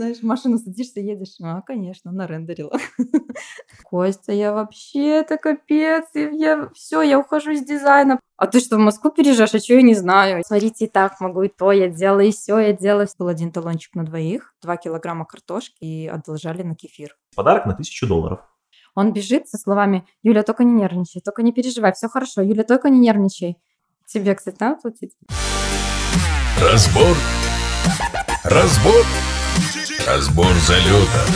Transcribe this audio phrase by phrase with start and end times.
[0.00, 1.36] знаешь, в машину садишься, едешь.
[1.42, 2.78] А, конечно, нарендерила.
[3.84, 6.06] Костя, я вообще, это капец.
[6.14, 8.18] Я все, я ухожу из дизайна.
[8.38, 9.54] А ты что, в Москву переезжаешь?
[9.54, 10.42] А что я не знаю?
[10.46, 13.06] Смотрите, и так могу, и то я делаю, и все я делаю.
[13.18, 17.14] Был один талончик на двоих, два килограмма картошки и одолжали на кефир.
[17.36, 18.40] Подарок на тысячу долларов.
[18.94, 22.88] Он бежит со словами «Юля, только не нервничай, только не переживай, все хорошо, Юля, только
[22.88, 23.58] не нервничай».
[24.06, 25.12] Тебе, кстати, надо платить?
[26.58, 27.16] Разбор.
[28.44, 29.04] Разбор.
[30.06, 31.26] Разбор залета.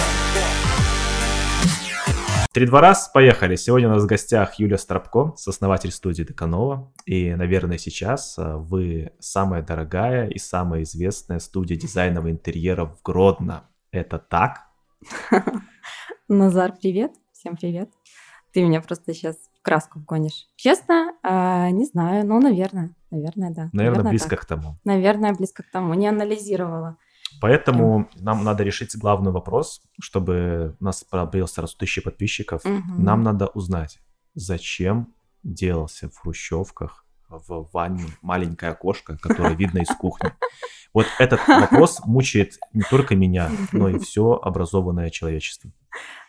[2.52, 3.56] Три-два раз, поехали.
[3.56, 6.92] Сегодня у нас в гостях Юлия Стропко, сооснователь студии Деканова.
[7.05, 13.64] И, наверное, сейчас а, вы самая дорогая и самая известная студия дизайнового интерьера в Гродно.
[13.91, 14.62] Это так?
[16.28, 17.12] Назар, привет.
[17.33, 17.91] Всем привет.
[18.52, 20.46] Ты меня просто сейчас в краску вгонишь.
[20.56, 23.70] Честно, э, не знаю, но, наверное, наверное, да.
[23.72, 24.41] Наверное, наверное близко так.
[24.41, 24.77] к тому.
[24.84, 25.94] Наверное, близко к тому.
[25.94, 26.96] Не анализировала.
[27.41, 28.24] Поэтому Прям.
[28.24, 32.64] нам надо решить главный вопрос, чтобы у нас пробил сразу тысячи подписчиков.
[32.64, 32.95] Угу.
[32.98, 33.98] Нам надо узнать,
[34.34, 40.33] зачем делался в хрущевках в ванне маленькое окошко, которое видно из кухни.
[40.92, 45.70] Вот этот вопрос мучает не только меня, но и все образованное человечество.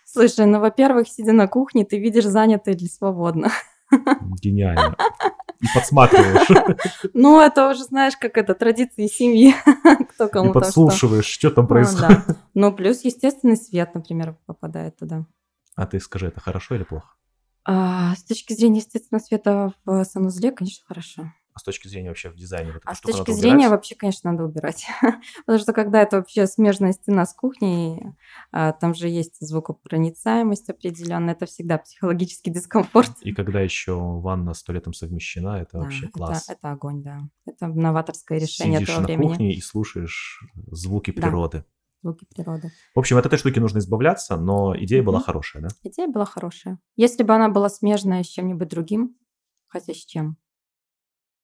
[0.03, 3.51] Слушай, ну, во-первых, сидя на кухне, ты видишь занято или свободно.
[4.41, 4.95] Гениально.
[5.66, 6.47] И подсматриваешь.
[7.13, 9.55] Ну, это уже, знаешь, как это, традиции семьи.
[10.13, 11.49] Кто кому И подслушиваешь, что.
[11.49, 12.19] там ну происходит.
[12.53, 15.25] Ну, плюс естественный свет, например, попадает туда.
[15.75, 17.09] А ты скажи, это хорошо или плохо?
[17.66, 21.31] А, с точки зрения естественного света в санузле, конечно, хорошо.
[21.55, 22.73] А с точки зрения вообще в дизайне?
[22.73, 24.85] Вот а с точки зрения вообще, конечно, надо убирать.
[25.45, 28.13] Потому что когда это вообще смежная стена с кухней,
[28.51, 33.11] а, там же есть звукопроницаемость определенная, это всегда психологический дискомфорт.
[33.21, 36.49] И когда еще ванна с туалетом совмещена, это да, вообще класс.
[36.49, 37.21] Это, это огонь, да.
[37.45, 39.27] Это новаторское решение Сидишь этого времени.
[39.27, 41.59] на кухне и слушаешь звуки природы.
[41.59, 41.65] Да
[42.01, 42.71] звуки природы.
[42.93, 45.05] В общем, от этой штуки нужно избавляться, но идея mm-hmm.
[45.05, 45.69] была хорошая, да?
[45.83, 46.77] Идея была хорошая.
[46.95, 49.17] Если бы она была смежная с чем-нибудь другим,
[49.67, 50.38] хотя с чем,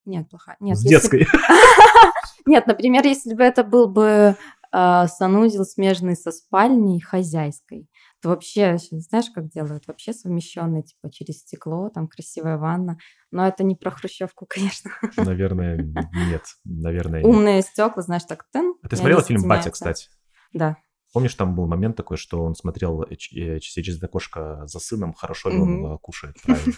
[0.06, 0.58] нет, плохая.
[0.60, 1.20] Нет, С если...
[1.20, 1.28] детской.
[2.46, 4.36] Нет, например, если бы это был бы
[4.74, 7.88] э, санузел смежный со спальней хозяйской,
[8.22, 9.88] то вообще, знаешь, как делают?
[9.88, 12.98] Вообще совмещенный, типа через стекло, там красивая ванна.
[13.32, 14.92] Но это не про хрущевку, конечно.
[15.18, 16.44] Наверное, нет.
[16.64, 18.76] Наверное, Умные стекла, знаешь, так тын.
[18.84, 20.10] А ты смотрела фильм «Батя», кстати?
[20.54, 20.78] Да.
[21.14, 25.50] Помнишь, там был момент такой, что он смотрел э, э, через окошко за сыном, хорошо
[25.50, 26.74] ли он кушает, правильно?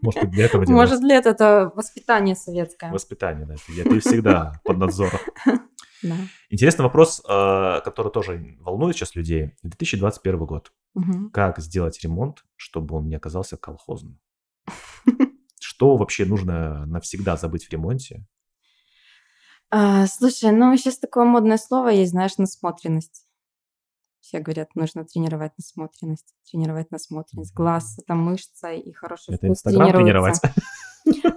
[0.00, 0.64] Может, для этого?
[0.70, 2.92] Может, для этого это воспитание советское.
[2.92, 3.54] Воспитание, да.
[3.66, 5.18] Ты всегда под надзором.
[6.04, 6.16] Да.
[6.50, 9.52] Интересный вопрос, э, который тоже волнует сейчас людей.
[9.62, 10.72] 2021 год.
[10.94, 11.30] Угу.
[11.32, 14.20] Как сделать ремонт, чтобы он не оказался колхозным?
[15.60, 18.26] Что вообще нужно навсегда забыть в ремонте?
[19.70, 23.23] А, слушай, ну сейчас такое модное слово есть, знаешь, насмотренность.
[24.24, 27.52] Все говорят, нужно тренировать насмотренность, тренировать насмотренность.
[27.52, 30.40] Глаз– это мышца, и хороший это вкус Инстаграм тренировать.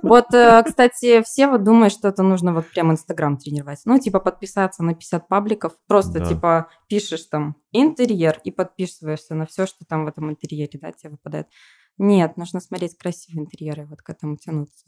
[0.01, 3.81] Вот, э, кстати, все вот думают, что это нужно вот прям Инстаграм тренировать.
[3.83, 6.25] Ну, типа подписаться на 50 пабликов, просто да.
[6.25, 11.09] типа пишешь там интерьер и подписываешься на все, что там в этом интерьере, да, тебе
[11.09, 11.47] выпадает.
[11.97, 14.85] Нет, нужно смотреть красивые интерьеры, вот к этому тянуться.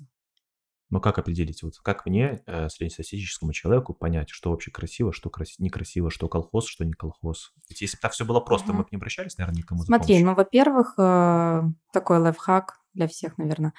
[0.90, 5.60] Но как определить, вот как мне, э, среднестатистическому человеку, понять, что вообще красиво, что крас...
[5.60, 7.54] некрасиво, что колхоз, что не колхоз?
[7.70, 10.34] Ведь если бы так все было просто, мы бы не обращались, наверное, никому Смотри, ну,
[10.34, 11.62] во-первых, э,
[11.94, 13.74] такой лайфхак для всех, наверное.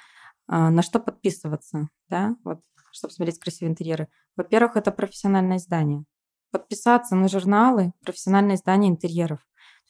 [0.49, 2.61] Э, на что подписываться, да, вот,
[2.93, 4.07] чтобы смотреть красивые интерьеры?
[4.37, 6.05] Во-первых, это профессиональное издание.
[6.51, 9.39] Подписаться на журналы, профессиональное издание интерьеров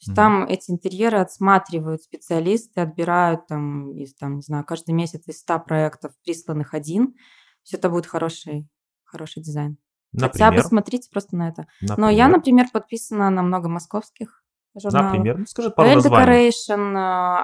[0.02, 0.16] есть mm-hmm.
[0.16, 5.60] там эти интерьеры отсматривают специалисты, отбирают там, из, там, не знаю, каждый месяц из 100
[5.60, 7.16] проектов присланных один.
[7.64, 8.68] Все это будет хороший,
[9.04, 9.78] хороший дизайн.
[10.12, 10.32] Например?
[10.32, 11.68] Хотя бы смотрите просто на это.
[11.82, 12.00] Например?
[12.00, 14.44] Но я, например, подписана на много московских
[14.76, 15.12] журналов.
[15.12, 15.38] Например?
[15.38, 16.96] Ну, скажи пару Well Decoration,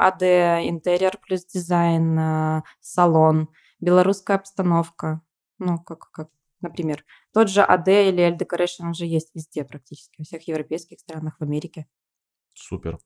[0.02, 5.22] AD, э, интерьер плюс дизайн, э, салон, белорусская обстановка.
[5.60, 6.30] Ну, как, как,
[6.62, 7.06] например.
[7.34, 11.44] Тот же AD или L Decoration уже есть везде практически, во всех европейских странах, в
[11.44, 11.86] Америке.
[12.58, 13.00] Супер.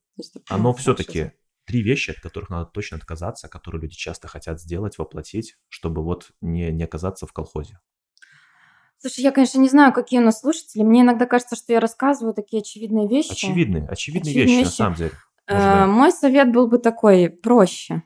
[0.48, 1.32] Оно все-таки
[1.66, 6.32] три вещи, от которых надо точно отказаться, которые люди часто хотят сделать, воплотить, чтобы вот
[6.42, 7.80] не, не оказаться в колхозе.
[8.98, 10.84] Слушай, я, конечно, не знаю, какие у нас слушатели.
[10.84, 13.32] Мне иногда кажется, что я рассказываю такие очевидные вещи.
[13.32, 15.12] Очевидные, очевидные, очевидные вещи, вещи, на самом деле.
[15.48, 18.04] Э, мой совет был бы такой, проще.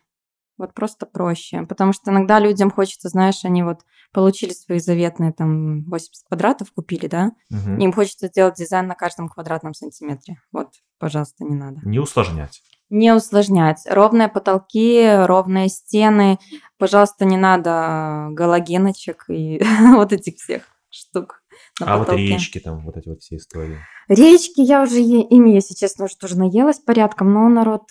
[0.57, 1.63] Вот просто проще.
[1.63, 3.79] Потому что иногда людям хочется, знаешь, они вот
[4.13, 7.31] получили свои заветные там 80 квадратов, купили, да?
[7.51, 7.81] Угу.
[7.81, 10.41] Им хочется сделать дизайн на каждом квадратном сантиметре.
[10.51, 10.69] Вот,
[10.99, 11.81] пожалуйста, не надо.
[11.83, 12.61] Не усложнять.
[12.89, 13.81] Не усложнять.
[13.89, 16.39] Ровные потолки, ровные стены.
[16.77, 19.61] Пожалуйста, не надо галогеночек и
[19.95, 21.41] вот этих всех штук.
[21.81, 22.27] на А вот потолке.
[22.27, 23.79] речки там, вот эти вот все истории.
[24.07, 27.83] Речки я уже ими, если честно, уже тоже наелась порядком, но народ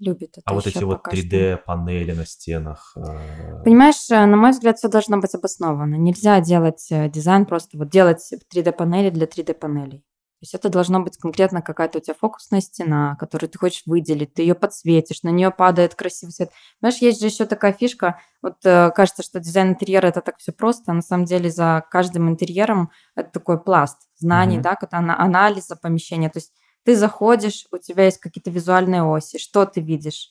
[0.00, 1.20] любит это А вот эти вот пока что.
[1.26, 2.92] 3D-панели на стенах.
[2.96, 5.94] э, Понимаешь, э, на мой взгляд, все должно быть обосновано.
[5.94, 9.98] Нельзя делать э, дизайн просто вот делать 3D-панели для 3D-панелей.
[10.00, 14.32] То есть это должно быть конкретно какая-то у тебя фокусная стена, которую ты хочешь выделить,
[14.32, 16.50] ты ее подсветишь, на нее падает красивый свет.
[16.80, 20.52] Знаешь, есть же еще такая фишка, вот э, кажется, что дизайн интерьера это так все
[20.52, 24.62] просто, а на самом деле за каждым интерьером это такой пласт знаний, Мгм.
[24.62, 24.78] да,
[25.18, 26.30] анализа помещения.
[26.30, 26.54] То есть
[26.84, 30.30] ты заходишь, у тебя есть какие-то визуальные оси, что ты видишь?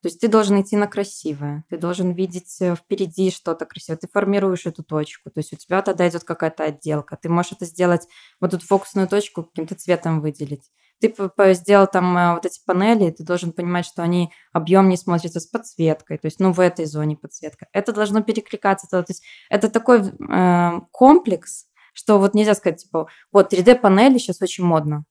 [0.00, 4.06] То есть ты должен идти на красивое, ты должен видеть э, впереди что-то красивое, ты
[4.06, 8.06] формируешь эту точку, то есть у тебя тогда идет какая-то отделка, ты можешь это сделать,
[8.40, 10.70] вот эту фокусную точку каким-то цветом выделить.
[11.00, 11.14] Ты
[11.54, 16.18] сделал там э, вот эти панели, ты должен понимать, что они объемнее смотрятся с подсветкой,
[16.18, 17.66] то есть ну в этой зоне подсветка.
[17.72, 23.52] Это должно перекликаться, то есть это такой э, комплекс, что вот нельзя сказать, типа, вот
[23.52, 25.04] 3D-панели сейчас очень модно,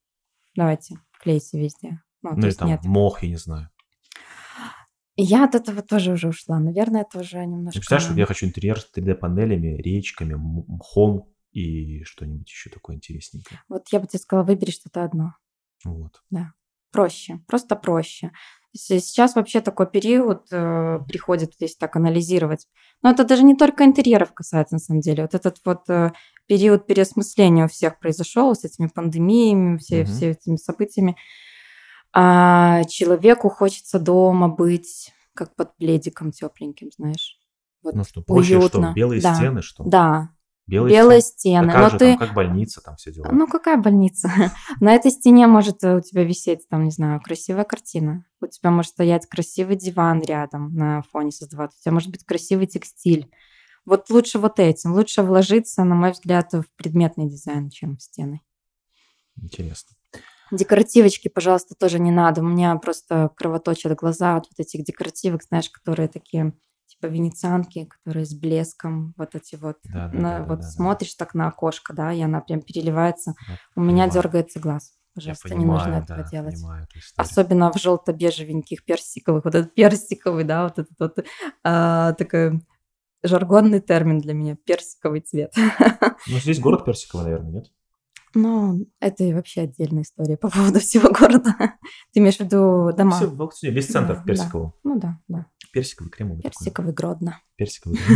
[0.58, 2.02] давайте, клейте везде.
[2.22, 2.84] Ну, Ну или там нет.
[2.84, 3.70] мох, я не знаю.
[5.16, 6.60] Я от этого тоже уже ушла.
[6.60, 7.80] Наверное, это уже Ты немножко...
[7.80, 13.64] представляешь, вот я хочу интерьер с 3D-панелями, речками, мхом и что-нибудь еще такое интересненькое.
[13.68, 15.34] Вот я бы тебе сказала, выбери что-то одно.
[15.86, 16.22] Вот.
[16.92, 18.32] Проще, просто проще.
[18.74, 22.68] Сейчас вообще такой период э, приходит, если так анализировать.
[23.02, 25.24] Но это даже не только интерьеров касается, на самом деле.
[25.24, 26.12] Вот этот вот э,
[26.46, 30.06] период переосмысления у всех произошел с этими пандемиями, все, Мгм.
[30.06, 31.16] все этими событиями.
[32.14, 37.38] А человеку хочется дома быть как под пледиком тепленьким, знаешь.
[37.84, 38.68] Вот Ну что, проще уютно.
[38.88, 38.94] что?
[38.94, 39.36] Белые Да.
[39.36, 39.84] стены, что?
[39.84, 40.30] Да,
[40.68, 41.70] Белые, белые стены.
[41.70, 41.72] стены.
[41.72, 42.18] Как но же ты...
[42.18, 43.30] там, как больница, там все дела.
[43.32, 44.30] Ну, какая больница?
[44.82, 48.26] На этой стене может э, у тебя висеть, там, не знаю, красивая картина.
[48.42, 51.78] У тебя может стоять красивый диван рядом на фоне создаваться.
[51.80, 53.32] У тебя может быть красивый текстиль.
[53.86, 54.92] Вот лучше вот этим.
[54.92, 58.42] Лучше вложиться, на мой взгляд, в предметный дизайн, чем в стены.
[59.42, 59.96] Интересно.
[60.52, 62.42] Декоративочки, пожалуйста, тоже не надо.
[62.42, 66.54] У меня просто кровоточат глаза от вот этих декоративок, знаешь, которые такие
[67.00, 69.78] типа венецианки, которые с блеском, вот эти вот.
[69.86, 70.70] Да, да, на- да, вот да, да.
[70.72, 73.34] смотришь так на окошко, да, и она прям переливается.
[73.48, 74.12] Я У меня понимаю.
[74.12, 74.94] дергается глаз.
[75.16, 76.56] Я Пожалуйста, понимаю, не нужно этого да, делать.
[76.56, 76.88] понимаю.
[77.16, 79.46] Особенно в желто-бежевеньких персиковых.
[79.46, 81.26] Вот этот персиковый, да, вот этот вот
[81.64, 82.62] а, такой
[83.24, 84.56] жаргонный термин для меня.
[84.64, 85.54] Персиковый цвет.
[86.28, 87.72] Ну, здесь город Персиковый, наверное, нет?
[88.34, 91.56] Ну, это вообще отдельная история по поводу всего города.
[92.14, 93.16] Ты имеешь в виду дома?
[93.18, 94.74] Все, в Аукционе, весь центр Да, Персикового.
[94.84, 95.46] Ну да, да.
[95.74, 96.52] Персиковый, кремовый такой.
[96.58, 97.42] Персиковый Гродно.
[97.56, 97.98] Персиковый.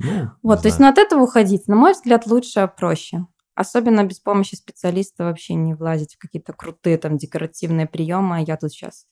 [0.00, 3.26] Ну, Вот, то есть, ну, от этого уходить, на мой взгляд, лучше проще.
[3.54, 8.36] Особенно без помощи специалиста вообще не влазить в какие-то крутые там декоративные приемы.
[8.36, 9.06] а Я тут сейчас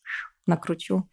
[0.47, 1.08] накручу.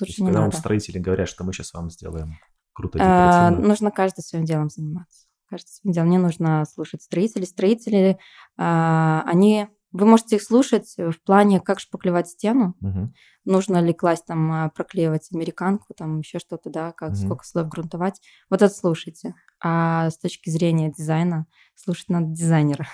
[0.00, 2.34] Лучше когда вам строители говорят, что мы сейчас вам сделаем
[2.72, 3.02] круто А,
[3.50, 3.68] декоративно.
[3.68, 5.23] нужно каждый своим делом заниматься.
[5.54, 6.10] Каждый своим делом.
[6.10, 7.46] Не нужно слушать строителей.
[7.46, 8.18] Строители,
[8.56, 9.68] а, они...
[9.92, 13.14] Вы можете их слушать в плане, как шпаклевать стену, Мгм.
[13.44, 17.16] нужно ли класть там, а, проклеивать американку, там еще что-то, да, как Мгм.
[17.16, 18.20] сколько слоев грунтовать.
[18.50, 19.36] Вот это слушайте.
[19.60, 21.46] А с точки зрения дизайна
[21.76, 22.88] слушать надо дизайнера.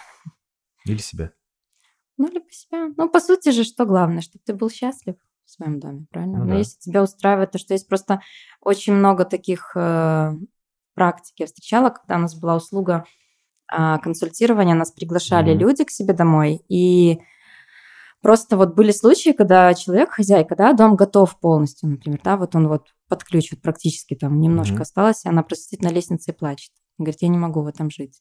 [0.85, 1.33] Или себя.
[2.19, 2.89] Ну, либо себя.
[2.95, 5.15] Ну, по сути же, что главное, чтобы ты был счастлив
[5.47, 6.41] в своем доме, правильно?
[6.41, 6.59] Ну Но да.
[6.59, 8.21] если тебя устраивает, то что есть просто
[8.61, 9.75] очень много таких
[10.95, 11.35] практик.
[11.39, 13.05] Я встречала, когда у нас была услуга
[13.69, 15.61] а, консультирования, нас приглашали Мгм.
[15.61, 17.21] люди к себе домой, и
[18.21, 22.69] просто вот были случаи, когда человек, хозяйка, да, дом готов полностью, например, да, вот он
[22.69, 24.83] вот под ключ, вот практически там немножко Мгм.
[24.83, 26.73] осталось, и она просто сидит на лестнице и плачет.
[26.99, 28.21] Говорит, я не могу в этом жить.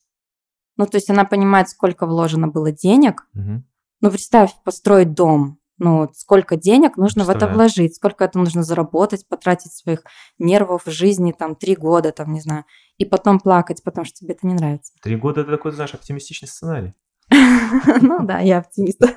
[0.77, 3.67] Ну, то есть она понимает, сколько вложено было денег, Мгм.
[4.01, 5.59] ну, представь, построить дом.
[5.79, 10.03] Ну, вот сколько денег нужно в это вложить, сколько это нужно заработать, потратить своих
[10.37, 12.65] нервов, жизни, там, три года, там, не знаю,
[12.97, 14.93] и потом плакать, потому что тебе это не нравится.
[15.01, 16.93] Три года это такой, знаешь, оптимистичный сценарий.
[18.01, 19.01] Ну да, я оптимист.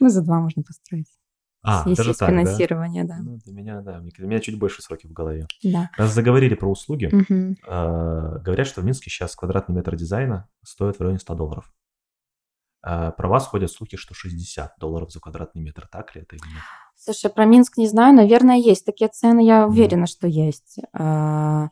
[0.00, 1.08] Ну, за два можно построить.
[1.62, 3.18] А, Если даже есть так, финансирование, да.
[3.20, 4.00] Ну, для меня, да.
[4.00, 5.46] Для меня чуть больше сроки в голове.
[5.62, 5.90] Да.
[5.96, 11.00] Раз заговорили про услуги, э, говорят, что в Минске сейчас квадратный метр дизайна стоит в
[11.00, 11.72] районе 100 долларов.
[12.82, 15.88] А про вас ходят слухи, что 60 долларов за квадратный метр.
[15.90, 16.62] Так ли это или нет?
[16.96, 20.78] Слушай, про Минск не знаю, наверное, есть такие цены, я уверена, что есть.
[20.92, 21.68] А,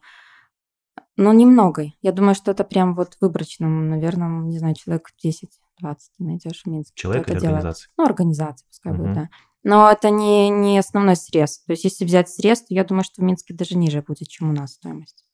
[1.16, 1.92] Но немного.
[2.02, 5.48] Я думаю, что это прям вот выборочным, наверное, не знаю, человек 10-20
[5.80, 6.94] ты найдешь в Минске.
[6.94, 7.90] Человек или организация?
[7.96, 9.02] Ну, организация, пускай Мгм.
[9.02, 9.28] будет, да.
[9.62, 11.60] Но это не, не основной срез.
[11.64, 14.50] То есть, если взять срез, то я думаю, что в Минске даже ниже будет, чем
[14.50, 15.24] у нас стоимость.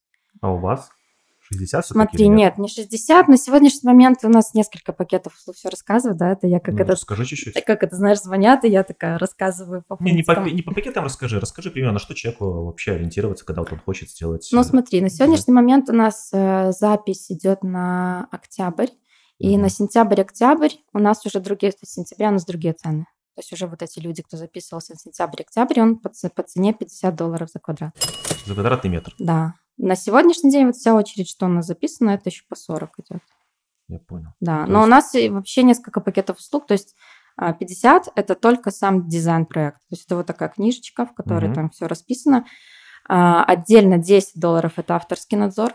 [0.41, 0.91] А у вас?
[1.53, 2.37] 60 Смотри, нет?
[2.37, 3.29] нет, не 60.
[3.29, 6.97] На сегодняшний момент у нас несколько пакетов все рассказываю, да, это я как ну, это...
[6.97, 7.65] Скажи чуть-чуть.
[7.65, 11.05] Как это, знаешь, звонят, и я такая рассказываю по Не, не по, не по пакетам
[11.05, 14.49] расскажи, расскажи примерно, на что человеку вообще ориентироваться, когда вот он хочет сделать...
[14.53, 15.61] Ну, смотри, на сегодняшний да.
[15.61, 18.89] момент у нас э, запись идет на октябрь,
[19.39, 23.07] и на сентябрь-октябрь у нас уже другие, то есть сентября у нас другие цены.
[23.35, 27.17] То есть уже вот эти люди, кто записывался в сентябрь-октябрь, он по, по цене 50
[27.17, 27.93] долларов за квадрат.
[28.47, 29.15] За квадратный метр?
[29.19, 29.55] Да.
[29.83, 33.23] На сегодняшний день вот вся очередь, что у нас записано, это еще по 40 идет.
[33.89, 34.29] Я понял.
[34.39, 34.87] Да, то но есть...
[34.87, 36.95] у нас вообще несколько пакетов услуг, то есть
[37.37, 39.79] 50 а, это только сам дизайн-проект.
[39.79, 41.55] То есть это вот такая книжечка, в которой угу.
[41.55, 42.47] там все расписано.
[43.09, 45.75] А, отдельно 10 долларов это авторский надзор.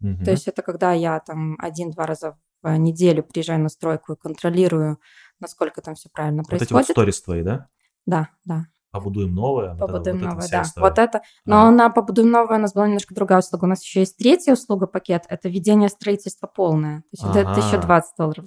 [0.00, 0.24] Угу.
[0.24, 4.98] То есть это когда я там один-два раза в неделю приезжаю на стройку и контролирую,
[5.40, 6.70] насколько там все правильно происходит.
[6.70, 7.66] Вот эти вот сторис твои, да?
[8.06, 9.74] Да, да побудуем новое.
[9.74, 10.62] Побудуем вот новое, да.
[10.62, 10.86] История.
[10.86, 11.22] Вот это.
[11.46, 11.70] Но а.
[11.70, 13.64] на побудуем новое у нас была немножко другая услуга.
[13.64, 15.24] У нас еще есть третья услуга пакет.
[15.28, 17.00] Это ведение строительства полное.
[17.00, 17.40] То есть ага.
[17.40, 18.44] это 1020 долларов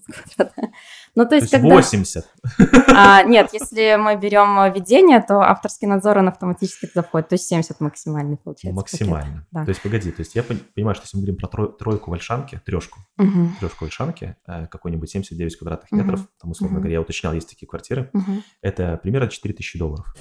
[1.15, 1.75] Ну, то есть, то есть когда...
[1.75, 2.25] 80.
[2.97, 7.29] А, нет, если мы берем ведение, то авторский надзор, он автоматически туда входит.
[7.29, 8.75] То есть 70 максимальный получается.
[8.75, 9.45] Максимально.
[9.51, 9.63] Да.
[9.63, 12.61] То есть, погоди, то есть я понимаю, что если мы говорим про трой, тройку вольшанки,
[12.65, 13.49] трешку, угу.
[13.59, 16.29] трешку вольшанки, э, какой-нибудь 79 квадратных метров, угу.
[16.41, 16.81] там, условно угу.
[16.81, 18.43] говоря, я уточнял, есть такие квартиры, угу.
[18.61, 20.15] это примерно 4000 долларов.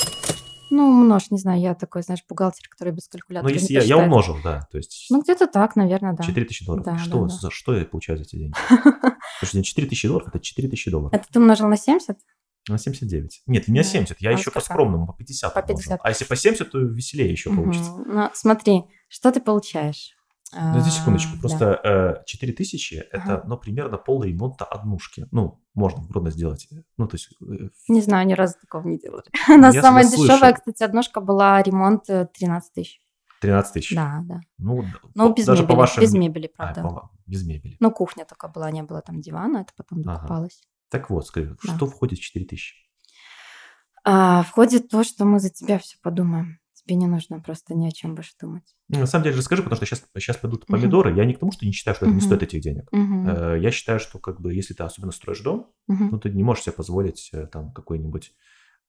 [0.71, 3.99] Ну, умножь, не знаю, я такой, знаешь, бухгалтер, который без калькулятора Ну, если я, я
[3.99, 5.07] умножил, да, то есть...
[5.11, 6.25] Ну, где-то так, наверное, да.
[6.25, 6.85] 4 тысячи долларов.
[6.85, 7.29] Да, что, да, да.
[7.29, 8.55] За, что я получаю за эти деньги?
[8.69, 11.13] Потому что 4 тысячи долларов– это 4 тысячи долларов.
[11.13, 12.19] Это ты умножил на 70?
[12.69, 13.43] На 79.
[13.47, 15.53] Нет, не на 70, я а еще по скромному, по 50.
[15.53, 16.01] По 50.
[16.03, 17.91] А если по 70, то веселее еще получится.
[17.91, 20.14] Ну, смотри, что ты получаешь?
[20.55, 22.23] Здесь секундочку, просто да.
[22.25, 25.27] 4 э, тысячи– это, ну, примерно пол ремонта однушки.
[25.31, 26.69] Ну, можно трудно сделать.
[26.97, 27.31] Ну, то есть...
[27.43, 29.25] Э, не знаю, ни разу такого не делали.
[29.49, 33.01] У нас самая дешевая, кстати, однушка была ремонт 13 э, тысяч.
[33.41, 33.95] 13 тысяч?
[33.95, 34.41] Да, да.
[34.59, 34.85] Ну,
[35.15, 36.03] ну без, даже мебели, по вашим...
[36.03, 36.83] без мебели, а, правда.
[36.83, 37.77] А, без мебели.
[37.81, 40.61] Ну, кухня только была, не было там дивана, это потом докупалось.
[40.63, 40.71] Ага.
[40.91, 41.75] Так вот, скажи, да.
[41.75, 42.77] что входит в 4 тысячи?
[44.05, 46.59] А, входит то, что мы за тебя все подумаем.
[46.85, 48.77] Тебе не нужно просто ни о чем больше думать.
[48.89, 51.13] Ну, на самом деле, расскажи, потому что сейчас, сейчас пойдут помидоры.
[51.13, 51.17] Uh-huh.
[51.17, 52.09] Я не к тому, что не считаю, что uh-huh.
[52.09, 52.89] это не стоит этих денег.
[52.93, 53.59] Uh-huh.
[53.59, 56.09] Я считаю, что как бы если ты особенно строишь дом, uh-huh.
[56.11, 58.35] ну, ты не можешь себе позволить э, там какой-нибудь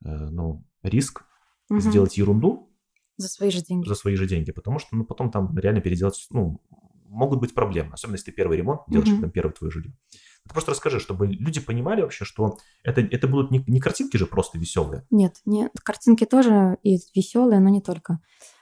[0.03, 1.23] э, ну, риск
[1.71, 1.79] uh-huh.
[1.79, 2.69] сделать ерунду.
[3.15, 3.87] За свои же деньги.
[3.87, 6.61] За свои же деньги, потому что ну, потом там реально переделать, ну,
[7.05, 9.21] могут быть проблемы, особенно если ты первый ремонт делаешь, uh-huh.
[9.21, 9.93] там первое твое жилье.
[10.47, 14.25] Ты просто расскажи, чтобы люди понимали вообще, что это, это будут не, не картинки же
[14.25, 15.05] просто веселые.
[15.09, 18.19] Нет, нет, картинки тоже и веселые, но не только.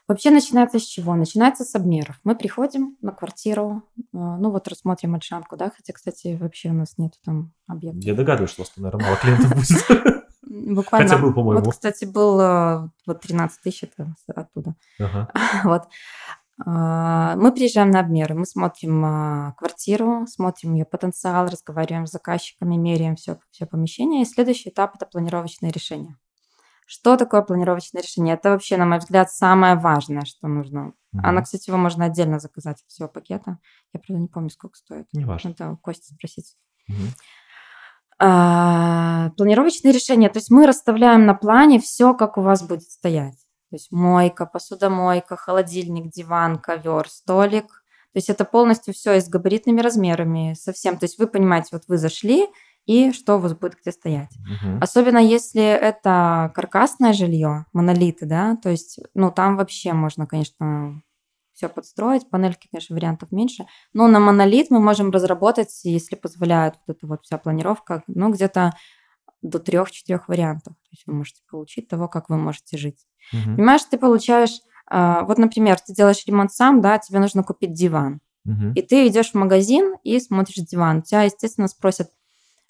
[0.08, 1.16] Вообще начинается с чего?
[1.16, 2.20] Начинается с обмеров.
[2.25, 6.98] Мы приходим на квартиру, э, ну вот рассмотрим Альшанку, да, хотя, кстати, вообще у нас
[6.98, 8.04] нету там объектов.
[8.04, 10.24] Я догадываюсь, что у вас, наверное, мало клиентов будет.
[10.75, 11.08] Буквально.
[11.08, 11.63] Хотя был, по-моему.
[11.63, 14.75] Вот, кстати, был э, вот 13 тысяч это оттуда.
[15.00, 15.32] Ага.
[15.63, 15.84] Вот.
[16.60, 22.75] А, мы приезжаем на обмеры, мы смотрим а, квартиру, смотрим ее потенциал, разговариваем с заказчиками,
[22.75, 24.22] меряем все, все помещение.
[24.22, 26.15] И следующий этап– это планировочное решение.
[26.86, 28.36] Что такое планировочное решение?
[28.36, 30.93] Это вообще, на мой взгляд, самое важное, что нужно.
[31.15, 31.19] Mm-hmm.
[31.24, 33.57] Она, кстати, его можно отдельно заказать всего пакета.
[33.93, 35.07] Я, правда, не помню, сколько стоит.
[35.13, 35.55] Не важно.
[35.57, 36.55] Надо у Кости спросить.
[36.91, 37.10] Mm-hmm.
[38.19, 40.29] А, планировочное решение.
[40.29, 43.43] То есть мы расставляем на плане все, как у вас будет стоять.
[43.74, 47.65] То есть мойка, посудомойка, холодильник, диван, ковер, столик.
[48.12, 51.00] То есть это полностью все и с габаритными размерами, совсем.
[51.00, 52.46] То есть вы понимаете, вот вы зашли,
[52.86, 54.30] и что у вас будет где стоять.
[54.38, 54.77] Угу.
[54.80, 61.01] Особенно если это каркасное жилье, монолиты, да, то есть, ну, там вообще можно, конечно,
[61.53, 62.30] все подстроить.
[62.30, 63.65] Панельки, конечно, вариантов меньше.
[63.92, 68.74] Но на монолит мы можем разработать, если позволяет вот эта вот вся планировка, ну, где-то
[69.44, 70.74] до трех-четырех вариантов.
[70.74, 73.06] То есть вы можете получить того, как вы можете жить.
[73.32, 73.58] Угу.
[73.58, 78.22] Понимаешь, ты получаешь, а, вот, например, ты делаешь ремонт сам, да, тебе нужно купить диван.
[78.46, 78.74] Угу.
[78.76, 81.04] И ты идешь в магазин и смотришь диван.
[81.04, 82.10] Тебя, естественно, спросят,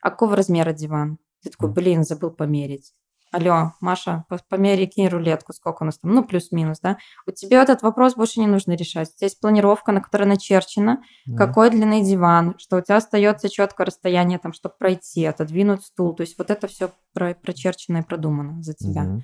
[0.02, 1.18] а какого размера диван?
[1.44, 2.94] Ты такой, блин, забыл померить.
[3.34, 6.98] Алло, Маша, померяй, кинь рулетку, сколько у нас там, ну, плюс-минус, да.
[7.26, 9.10] У тебя этот вопрос больше не нужно решать.
[9.10, 11.36] У тебя есть планировка, на которой начерчена, mm.
[11.36, 16.14] какой длины диван, что у тебя остается четкое расстояние, там, чтобы пройти, отодвинуть стул.
[16.14, 19.04] То есть вот это все про прочерчено и продумано за тебя.
[19.04, 19.22] Mm-hmm.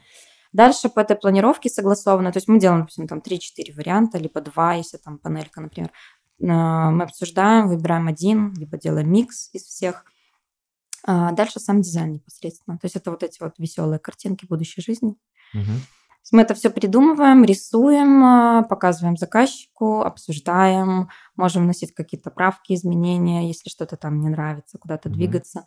[0.54, 4.74] Дальше по этой планировке согласовано, то есть мы делаем, допустим, там 3-4 варианта, либо 2,
[4.74, 5.92] если там панелька, например.
[6.42, 10.04] А, мы обсуждаем, выбираем один, либо делаем микс из всех.
[11.06, 12.78] А дальше сам дизайн непосредственно.
[12.78, 15.16] То есть это вот эти вот веселые картинки будущей жизни.
[15.54, 15.72] Угу.
[16.32, 23.70] Мы это все придумываем, рисуем, а, показываем заказчику, обсуждаем, можем вносить какие-то правки, изменения, если
[23.70, 25.16] что-то там не нравится, куда-то угу.
[25.16, 25.66] двигаться.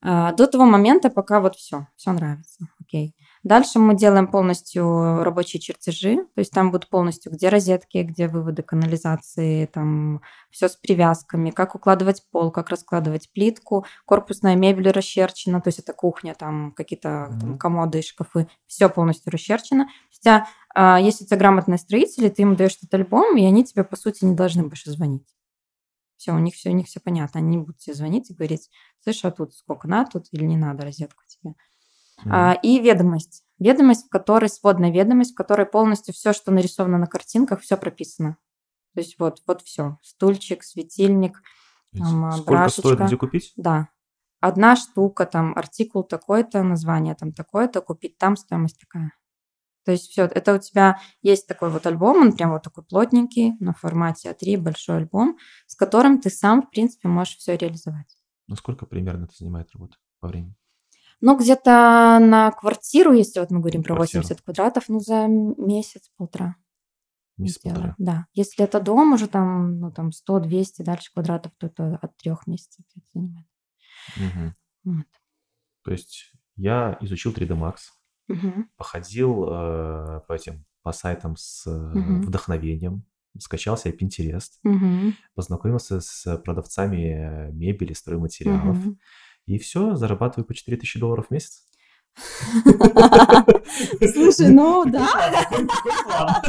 [0.00, 3.14] До того момента, пока вот все, все нравится, окей.
[3.42, 8.62] Дальше мы делаем полностью рабочие чертежи, то есть там будут полностью где розетки, где выводы
[8.62, 15.68] канализации, там все с привязками, как укладывать пол, как раскладывать плитку, корпусная мебель расчерчена, то
[15.68, 17.40] есть это кухня, там какие-то mm-hmm.
[17.40, 19.88] там, комоды и шкафы, все полностью расчерчено.
[20.14, 23.82] Хотя, а, если у тебя грамотные строители, ты им даешь этот альбом, и они тебе,
[23.82, 25.26] по сути, не должны больше звонить.
[26.16, 27.40] Все, у них все, у них все понятно.
[27.40, 28.70] Они не будут тебе звонить и говорить,
[29.02, 31.54] слышь, а тут сколько надо тут или не надо розетку тебе.
[32.24, 32.60] Mm.
[32.62, 33.44] И ведомость.
[33.58, 38.36] Ведомость, в которой сводная ведомость, в которой полностью все, что нарисовано на картинках, все прописано.
[38.94, 39.98] То есть вот, вот все.
[40.02, 41.42] Стульчик, светильник,
[41.92, 42.80] там, а, Сколько брашечка.
[42.82, 43.52] стоит где купить?
[43.56, 43.88] Да.
[44.40, 49.12] Одна штука, там, артикул такой-то, название там такое-то, купить там, стоимость такая.
[49.84, 53.54] То есть все, это у тебя есть такой вот альбом, он прям вот такой плотненький,
[53.58, 58.16] на формате А3, большой альбом, с которым ты сам, в принципе, можешь все реализовать.
[58.46, 60.54] Ну, сколько примерно это занимает работа по времени?
[61.22, 64.22] Ну, где-то на квартиру, если вот мы говорим про Квартиру.
[64.22, 66.56] 80 квадратов, ну, за месяц-полтора.
[67.38, 67.94] Месяц-полтора.
[67.96, 68.26] Да.
[68.34, 72.84] Если это дом уже там, ну, там 100-200 дальше квадратов, то это от трех месяцев
[73.14, 73.46] занимает.
[74.16, 74.92] Угу.
[74.96, 75.06] Вот.
[75.84, 77.76] То есть я изучил 3D Max,
[78.28, 78.64] Угу.
[78.76, 82.22] Походил э, по этим по сайтам с угу.
[82.22, 83.04] вдохновением,
[83.38, 85.12] скачал себе Pinterest, угу.
[85.34, 88.96] познакомился с продавцами мебели, стройматериалов, угу.
[89.46, 91.64] И все, зарабатываю по 4000 долларов в месяц.
[94.12, 96.42] Слушай, ну да.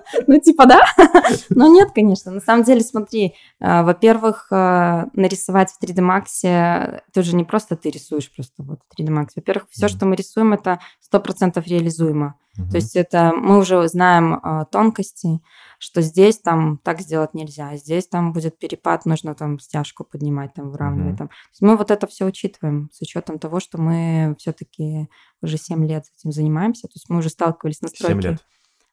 [0.26, 0.80] Ну типа да.
[1.50, 2.32] Но нет, конечно.
[2.32, 7.76] На самом деле, смотри, э, во-первых, э, нарисовать в 3D Max, ты же не просто
[7.76, 9.28] ты рисуешь просто вот в 3D Max.
[9.36, 10.80] Во-первых, все, что мы рисуем, это
[11.12, 12.36] 100% реализуемо.
[12.54, 15.40] То есть это мы уже знаем э, тонкости,
[15.78, 20.70] что здесь там так сделать нельзя, здесь там будет перепад, нужно там стяжку поднимать, там
[20.70, 21.14] выравнивать.
[21.14, 21.16] Mm-hmm.
[21.16, 21.30] Там.
[21.60, 25.08] мы вот это все учитываем с учетом того, что мы все-таки
[25.40, 28.22] уже 7 лет этим занимаемся, то есть мы уже сталкивались с настройкой.
[28.22, 28.46] 7 лет?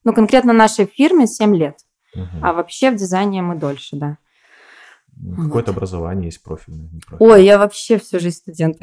[0.04, 1.78] Ну, конкретно нашей фирме 7 лет,
[2.16, 2.40] mm-hmm.
[2.42, 4.18] а вообще в дизайне мы дольше, да.
[5.36, 5.76] Какое-то вот.
[5.76, 7.34] образование есть профильное, профильное.
[7.34, 8.78] Ой, я вообще всю жизнь студент.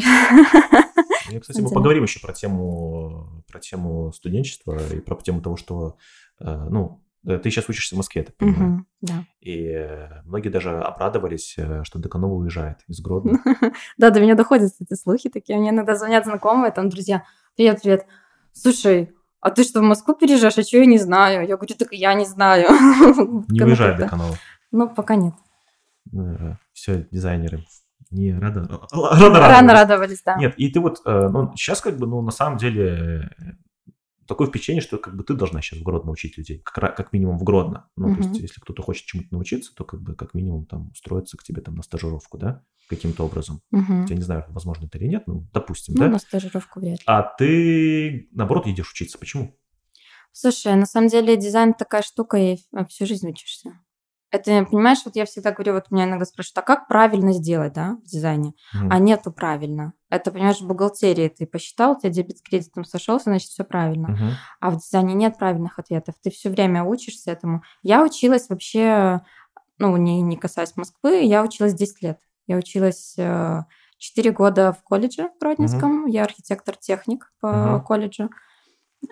[1.30, 5.98] Ну, кстати, мы поговорим еще про тему, про тему студенчества и про тему того, что,
[6.40, 8.74] э, ну, Э, ты сейчас учишься в Москве, я так понимаю.
[8.74, 9.26] Угу, да.
[9.42, 13.40] И э, многие даже обрадовались, что Деканова уезжает из Гродно.
[13.98, 15.60] Да, до меня доходят эти слухи такие.
[15.60, 17.24] Мне иногда звонят знакомые, там, друзья,
[17.56, 18.06] привет, привет.
[18.54, 19.12] Слушай,
[19.48, 20.58] а ты что, в Москву переезжаешь?
[20.58, 21.48] А что я не знаю?
[21.48, 22.68] Я говорю, так я не знаю.
[23.50, 24.36] Не уезжает Деканова?
[24.72, 25.34] Ну, пока нет.
[26.74, 27.64] Все, дизайнеры
[28.12, 30.38] не рада, рано, рано радовались, да.
[30.38, 33.30] Нет, и ты вот, ну, сейчас как бы, ну, на самом деле,
[34.28, 37.38] такое впечатление, что как бы ты должна сейчас в Гродно учить людей, как, как минимум
[37.38, 37.90] в Гродно.
[37.96, 38.16] Ну, угу.
[38.16, 41.44] то есть, если кто-то хочет чему-то научиться, то как бы как минимум там устроиться к
[41.44, 43.62] тебе там на стажировку, да, каким-то образом.
[43.72, 44.06] Угу.
[44.08, 46.10] Я не знаю, возможно это или нет, ну, допустим, ну, да?
[46.10, 47.04] на стажировку вряд ли.
[47.06, 49.18] А ты, наоборот, едешь учиться.
[49.18, 49.58] Почему?
[50.32, 52.58] Слушай, на самом деле дизайн такая штука, и
[52.90, 53.80] всю жизнь учишься.
[54.30, 57.98] Это, понимаешь, вот я всегда говорю, вот меня иногда спрашивают, а как правильно сделать, да,
[58.04, 58.54] в дизайне?
[58.76, 58.88] Mm.
[58.92, 59.94] А нету правильно.
[60.10, 64.08] Это, понимаешь, в бухгалтерии ты посчитал, у тебя дебет с кредитом сошелся, значит, все правильно.
[64.08, 64.32] Mm-hmm.
[64.60, 66.16] А в дизайне нет правильных ответов.
[66.22, 67.64] Ты все время учишься этому.
[67.84, 69.22] Я училась вообще,
[69.80, 72.20] ну, не, не касаясь Москвы, я училась 10 лет.
[72.48, 76.06] Я училась 4 э, года в колледже в Гродненском.
[76.06, 76.12] Mm-hmm.
[76.12, 77.84] Я архитектор-техник по mm-hmm.
[77.84, 78.30] колледжу.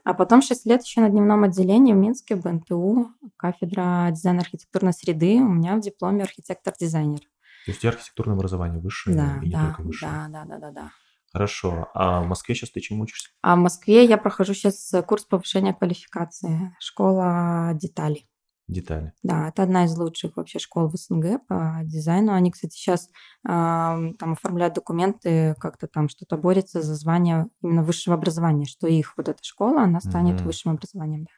[0.04, 5.38] А потом 6 лет еще на дневном отделении в Минске, БНТУ, кафедра дизайна архитектурной среды.
[5.38, 7.19] У меня в дипломе архитектор-дизайнер.
[7.19, 10.12] То есть у тебя архитектурное образование высшее да, и не да, только высшее?
[10.12, 10.91] Да, да, да, да, да.
[11.32, 11.89] Хорошо.
[11.93, 13.30] А в Москве сейчас ты чему учишься?
[13.41, 16.76] А в Москве я прохожу сейчас курс повышения квалификации.
[16.80, 18.28] Школа деталей
[18.67, 19.13] детали.
[19.23, 22.34] Да, это одна из лучших вообще школ в СНГ по дизайну.
[22.34, 28.15] Они, кстати, сейчас э, там оформляют документы, как-то там что-то борются за звание именно высшего
[28.15, 30.45] образования, что их вот эта школа, она станет mm-hmm.
[30.45, 31.23] высшим образованием.
[31.23, 31.30] Да.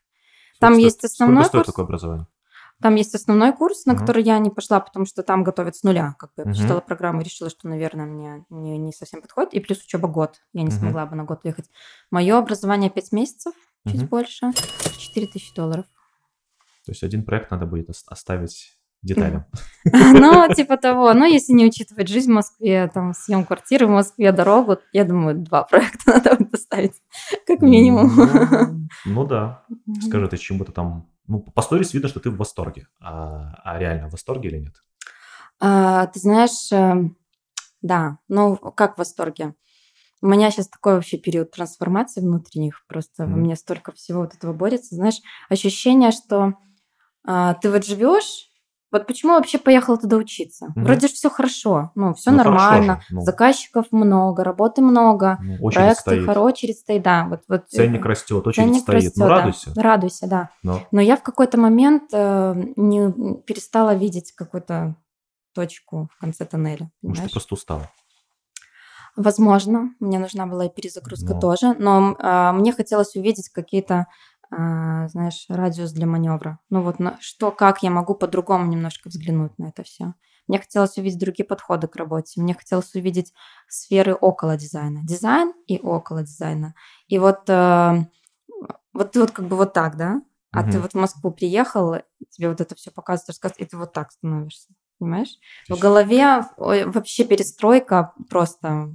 [0.60, 1.68] Там есть основной сколько курс.
[1.68, 2.28] такое образование?
[2.82, 4.00] Там есть основной курс, на uh-huh.
[4.00, 6.16] который я не пошла, потому что там готовят с нуля.
[6.20, 6.82] Как бы я uh-huh.
[6.82, 9.54] программу и решила, что, наверное, мне не, не совсем подходит.
[9.54, 10.36] И плюс учеба год.
[10.54, 10.80] Я не uh-huh.
[10.80, 11.66] смогла бы на год ехать.
[12.12, 13.54] Мое образование 5 месяцев,
[13.88, 14.52] чуть больше.
[15.00, 15.86] 4 тысячи долларов.
[16.88, 19.46] То есть один проект надо будет оставить деталям.
[19.84, 21.14] Ну, типа того.
[21.14, 25.38] Но если не учитывать жизнь в Москве, там, съем квартиры в Москве, дорогу, я думаю,
[25.38, 26.94] два проекта надо будет оставить,
[27.46, 28.10] как минимум.
[28.16, 29.66] Ну, ну да.
[30.02, 31.10] Скажи, ты чему-то там...
[31.28, 32.88] Ну, по сторис видно, что ты в восторге.
[33.02, 34.76] А, а реально в восторге или нет?
[35.60, 37.10] А, ты знаешь, э,
[37.82, 38.20] да.
[38.30, 39.56] Ну, как в восторге?
[40.22, 42.86] У меня сейчас такой вообще период трансформации внутренних.
[42.88, 44.96] Просто во мне столько всего вот этого борется.
[44.96, 45.20] Знаешь,
[45.50, 46.54] ощущение, что
[47.28, 48.46] а, ты вот живешь,
[48.90, 50.68] Вот почему вообще поехала туда учиться?
[50.68, 50.86] Мгм.
[50.86, 53.22] Вроде же все хорошо, ну, все Ну, нормально, же, ну.
[53.22, 56.26] заказчиков много, работы много, Ну, очередь проекты стоит.
[56.26, 57.28] хорошие, очередь стоит, да.
[57.30, 58.96] Вот, вот, э, Ценник растет, очередь ценник стоит.
[58.96, 59.36] растет, ну, да.
[59.40, 59.72] радуйся.
[59.76, 60.50] Радуйся, да.
[60.64, 63.12] Но Но я в какой-то момент э, не
[63.42, 64.96] перестала видеть какую-то
[65.54, 67.90] точку в конце тоннеля, может, ты просто устала.
[69.16, 71.40] Возможно, мне нужна была и перезагрузка Но.
[71.40, 74.06] тоже, но а, мне хотелось увидеть какие-то,
[74.50, 76.60] знаешь, радиус для маневра.
[76.70, 80.14] Ну вот на что, как я могу по-другому немножко взглянуть на это все.
[80.48, 82.42] Мне хотелось увидеть другие подходы к работе.
[82.42, 83.34] Мне хотелось увидеть
[83.68, 85.02] сферы около дизайна.
[85.04, 86.74] Дизайн и около дизайна.
[87.08, 88.06] И вот, э,
[88.94, 90.22] вот ты вот как бы вот так, да?
[90.52, 90.82] А ты Мгм.
[90.82, 91.98] вот в Москву приехал,
[92.30, 94.70] тебе вот это все показывают, рассказывают, и ты вот так становишься.
[95.00, 95.36] Понимаешь?
[95.70, 98.94] В голове ой, вообще перестройка просто.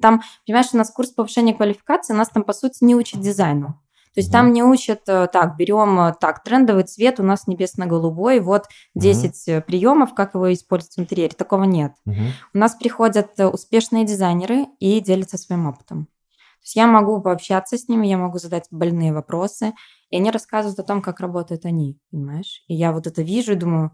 [0.00, 3.80] Там, понимаешь, у нас курс повышения квалификации, нас там, по сути, не учат дизайну.
[4.14, 4.54] То есть там Мгм.
[4.54, 10.14] не учат, э, так, берем, э, так, трендовый цвет у нас небесно-голубой, вот 10 приемов,
[10.14, 11.34] как его использовать в интерьере.
[11.36, 11.92] Такого нет.
[12.04, 12.28] Мгм.
[12.54, 16.06] У нас приходят э, успешные дизайнеры и делятся своим опытом.
[16.06, 19.74] То есть я могу пообщаться с ними, я могу задать больные вопросы,
[20.10, 22.62] и они рассказывают о том, как работают они, понимаешь?
[22.68, 23.90] И я вот это вижу и думаю,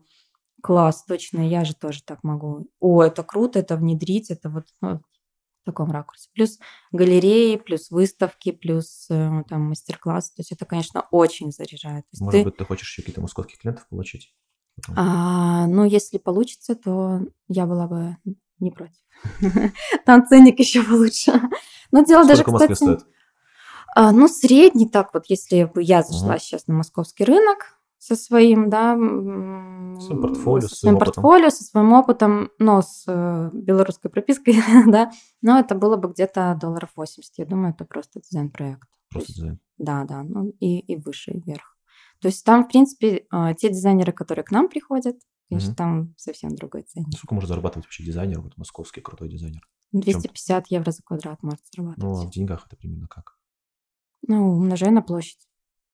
[0.62, 2.66] класс, точно, я же тоже так могу.
[2.78, 5.00] О, это круто, это внедрить, это вот ну,
[5.62, 6.28] в таком ракурсе.
[6.34, 6.58] Плюс
[6.92, 10.34] галереи, плюс выставки, плюс э, там мастер-классы.
[10.34, 12.04] То есть это, конечно, очень заряжает.
[12.10, 14.34] То Может ты- быть, ты хочешь еще каких-то московских клиентов получить?
[14.96, 18.16] А, ну, если получится, то я была бы
[18.58, 18.96] не против.
[20.06, 21.40] Там ценник еще получше.
[21.90, 22.98] Но дело даже, кстати,
[23.94, 28.70] а, ну, средний так вот, если бы я зашла сейчас на московский рынок со своим,
[28.70, 28.94] да,
[30.00, 31.12] Своим портфолио, со своим опытом.
[31.14, 34.54] портфолио, со своим опытом, но с э, белорусской пропиской,
[34.90, 35.10] да,
[35.42, 37.34] но это было бы где-то долларов 80.
[37.36, 38.88] Я думаю, это просто дизайн-проект.
[38.88, 39.60] То Просто дизайн.
[39.76, 41.76] да, да, ну и, и выше, и вверх.
[42.20, 45.16] То есть там, в принципе, а, те дизайнеры, которые к нам приходят,
[45.50, 45.76] конечно, Мгм.
[45.76, 47.12] там совсем другой ценник.
[47.18, 49.60] Сколько может зарабатывать вообще дизайнер, вот московский крутой дизайнер?
[49.92, 52.28] 250 евро за квадрат может Ну, а зарабатывать.
[52.28, 53.36] в деньгах это примерно как?
[54.26, 55.46] Ну, умножай на площадь.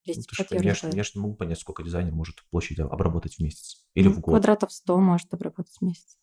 [0.07, 0.97] Ну, ты ж 250 понимаешь, евро.
[0.97, 1.07] я, стоит.
[1.07, 3.85] ж не могу понять, сколько дизайнер может площадь об- обработать в месяц.
[3.95, 4.25] Или Ну, в год.
[4.35, 6.17] Квадратов 100 может обработать в месяц.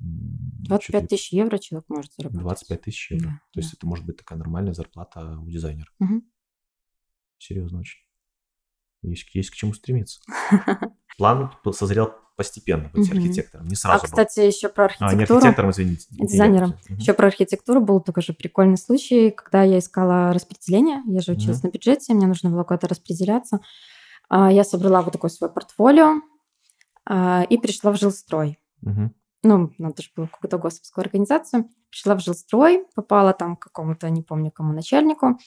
[0.00, 2.40] М, 25 чё-то тысяч евро человек может заработать.
[2.42, 3.28] 25 тысяч евро.
[3.28, 5.88] Да, То есть это может быть такая нормальная зарплата у дизайнера.
[5.98, 6.22] Мгм.
[7.38, 8.00] Серьезно очень.
[9.02, 10.20] Есть, есть к чему стремиться.
[11.16, 13.18] План созрел постепенно быть Мгм.
[13.18, 14.08] архитектором, не А, сразу был.
[14.08, 15.36] кстати, еще про А, не архитектуру.
[15.40, 16.06] архитектором, извините.
[16.10, 16.70] Дизайнером.
[16.88, 16.98] Мгм.
[16.98, 21.02] Еще про архитектуру был тоже прикольный случай, когда я искала распределение.
[21.04, 21.68] Я же училась Мгм.
[21.68, 23.60] на бюджете, мне нужно было куда-то распределяться.
[24.30, 26.22] А, Я собрала вот такой свой портфолио
[27.04, 28.58] а, и пришла в жилстрой.
[28.80, 29.14] Мгм.
[29.42, 31.68] Ну, надо же было какую-то госовскую организацию.
[31.90, 35.38] Пришла в жилстрой, попала там к какому-то, не помню кому, начальнику.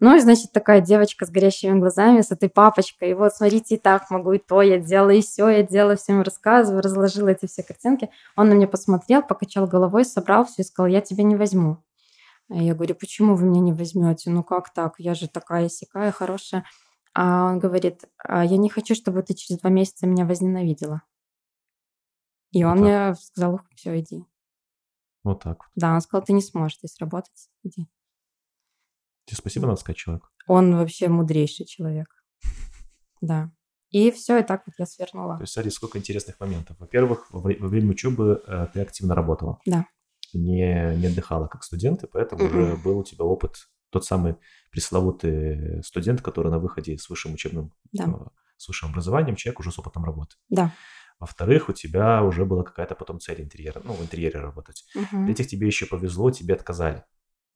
[0.00, 3.10] Ну и, значит, такая девочка с горящими глазами, с этой папочкой.
[3.10, 6.22] И вот, смотрите, и так могу, и то я делала, и все я делала, всем
[6.22, 8.10] рассказываю, разложила эти все картинки.
[8.34, 11.76] Он на меня посмотрел, покачал головой, собрал все и сказал, я тебя не возьму.
[12.48, 14.30] А я говорю, почему вы меня не возьмете?
[14.30, 14.94] Ну как так?
[14.98, 16.64] Я же такая сякая, хорошая.
[17.12, 21.02] А он говорит, «А я не хочу, чтобы ты через два месяца меня возненавидела.
[22.52, 24.24] И он Вот мне сказал, все, иди.
[25.22, 25.70] Вот так вот.
[25.74, 27.88] Да, он сказал, ты не сможешь здесь работать, иди.
[29.30, 30.26] Тебе спасибо надо сказать человеку.
[30.48, 32.08] Он вообще мудрейший человек.
[33.20, 33.52] Да.
[33.90, 35.36] И все, и так вот я свернула.
[35.36, 36.76] То есть, смотри, сколько интересных моментов.
[36.80, 39.60] Во-первых, во, во время учебы э, ты активно работала.
[39.66, 39.86] Да.
[40.34, 44.34] Не, не отдыхала как студент, и поэтому уже был у тебя опыт, тот самый
[44.72, 48.06] пресловутый студент, который на выходе с высшим учебным, Да.
[48.06, 50.34] э, с высшим образованием, человек уже с опытом работы.
[50.48, 50.72] Да.
[51.20, 54.86] Во-вторых, у тебя уже была какая-то потом цель интерьера, ну, в интерьере работать.
[54.96, 55.22] Мгм.
[55.22, 57.04] В-третьих, тебе еще повезло, тебе отказали.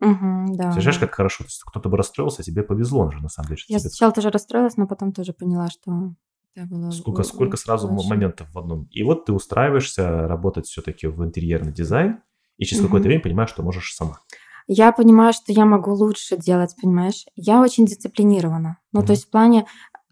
[0.04, 0.64] Мгм, да.
[0.64, 1.44] Представляешь, как хорошо.
[1.44, 3.62] То есть кто-то бы расстроился, а тебе повезло же, на самом деле.
[3.68, 6.14] Я тебе сначала тоже расстроилась, но потом тоже поняла, что
[6.56, 6.90] было...
[6.90, 8.08] Сколько, л- сколько сразу лучше.
[8.08, 8.84] моментов в одном.
[8.90, 12.20] И вот ты устраиваешься работать все-таки в интерьерный дизайн,
[12.58, 12.88] и через Мгм.
[12.88, 14.20] какое-то время понимаешь, что можешь сама.
[14.66, 17.26] Я понимаю, что я могу лучше делать, понимаешь?
[17.34, 18.78] Я очень дисциплинирована.
[18.92, 19.06] Ну, Мгм.
[19.06, 19.66] то есть в плане,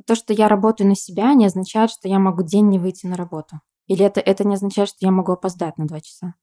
[0.07, 3.17] то, что я работаю на себя, не означает, что я могу день не выйти на
[3.17, 3.61] работу.
[3.87, 6.35] Или это, это не означает, что я могу опоздать на два часа.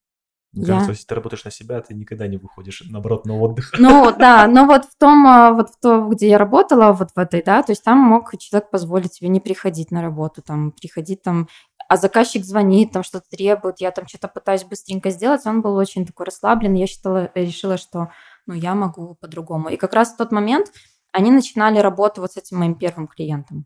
[0.52, 3.72] Мне Я- кажется, если ты работаешь на себя, ты никогда не выходишь, наоборот, на отдых.
[3.78, 7.20] Ну, да, но вот в том, а, вот в том, где я работала, вот в
[7.20, 11.22] этой, да, то есть там мог человек позволить себе не приходить на работу, там, приходить
[11.22, 11.48] там,
[11.88, 16.06] а заказчик звонит, там что-то требует, я там что-то пытаюсь быстренько сделать, он был очень
[16.06, 18.10] такой расслабленный, я считала, решила, что,
[18.48, 19.70] ну, я могу по-другому.
[19.70, 20.72] И как раз в тот момент
[21.12, 23.66] они начинали работу вот с этим моим первым клиентом.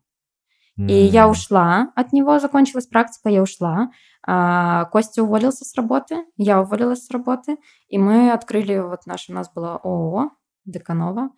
[0.77, 3.91] И я ушла от него, закончилась практика, я ушла.
[4.25, 7.57] А, Костя уволился с работы, я уволилась с работы,
[7.89, 10.31] и мы открыли, вот наш, у нас было ООО
[10.65, 11.29] Деканова,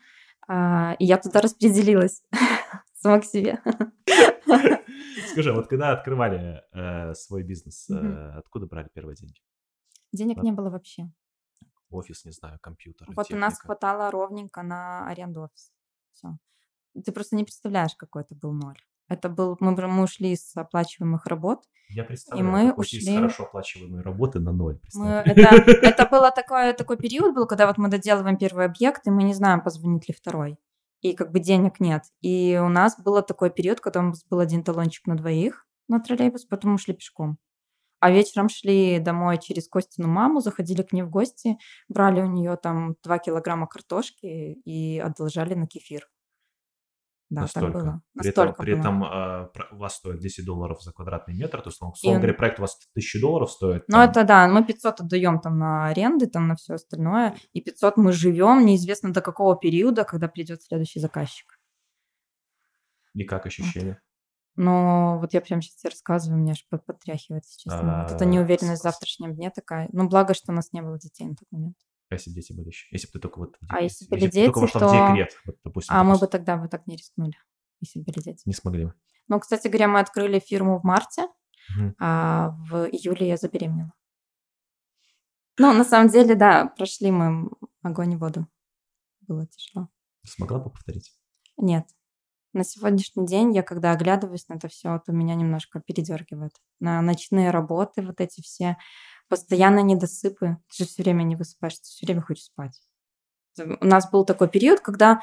[0.48, 2.24] а, и я туда распределилась
[2.94, 3.60] сама к себе.
[5.32, 9.42] Скажи, вот когда открывали э, свой бизнес, э, откуда брали первые деньги?
[10.14, 11.12] Денег не было вообще.
[11.90, 13.08] Офис, не знаю, компьютер.
[13.16, 15.72] Вот у нас хватало ровненько на аренду офиса.
[16.14, 16.38] Все.
[17.04, 18.78] Ты просто не представляешь, какой это был ноль.
[19.08, 21.64] Это был, мы, мы ушли с оплачиваемых работ.
[21.90, 23.00] Я представляю, и мы ушли...
[23.00, 24.80] с хорошо оплачиваемой работы на ноль.
[24.96, 29.12] Мы, это, это было такой, такой период был, когда вот мы доделываем первый объект, и
[29.12, 30.58] мы не знаем, позвонит ли второй.
[31.02, 32.04] И как бы денег нет.
[32.22, 36.00] И у нас был такой период, когда у нас был один талончик на двоих на
[36.00, 37.38] троллейбус, потом ушли пешком.
[38.00, 42.56] А вечером шли домой через Костину маму, заходили к ней в гости, брали у нее
[42.56, 46.08] там 2 килограмма картошки и одолжали на кефир.
[47.30, 47.72] Да, Настолько.
[47.72, 48.02] так было.
[48.14, 51.70] При Настолько этом, при этом э, у вас стоит 10 долларов за квадратный метр, то
[51.70, 53.84] есть, условно говоря, проект у вас 1000 долларов стоит.
[53.88, 57.98] Ну, это да, мы 500 отдаем там на аренды, там на все остальное, и 500
[57.98, 61.60] мы живем, неизвестно до какого периода, когда придет следующий заказчик.
[63.16, 64.00] И как ощущение?
[64.56, 68.04] Но вот я прям сейчас тебе рассказываю, меня аж потряхивает, если честно.
[68.04, 69.90] Вот эта неуверенность в завтрашнем дне такая.
[69.92, 71.76] Ну, благо, что у нас не было детей на тот момент.
[72.10, 72.88] А если дети были еще?
[72.92, 73.58] Если бы ты только вот...
[73.68, 74.88] А если были дети, только вошла то...
[74.88, 75.94] в декрет, вот, допустим.
[75.94, 76.14] А допустим.
[76.14, 77.36] мы бы тогда бы так не рискнули,
[77.82, 78.42] если были дети.
[78.46, 78.94] Не смогли бы.
[79.28, 81.96] Ну, кстати говоря, мы открыли фирму в марте, угу.
[82.00, 83.92] а в июле я забеременела.
[85.58, 87.50] Ну, на самом деле, да, прошли мы
[87.82, 88.48] огонь и воду.
[89.22, 89.90] Было тяжело.
[90.24, 91.14] Смогла бы повторить?
[91.58, 91.88] Нет.
[92.54, 96.54] На сегодняшний день я, когда оглядываюсь на это все, то меня немножко передергивает.
[96.80, 98.78] На ночные работы вот эти все,
[99.30, 100.58] постоянно недосыпы.
[100.70, 102.82] Ты же все время не высыпаешься, ты все время хочешь спать.
[103.58, 105.22] У нас был такой период, когда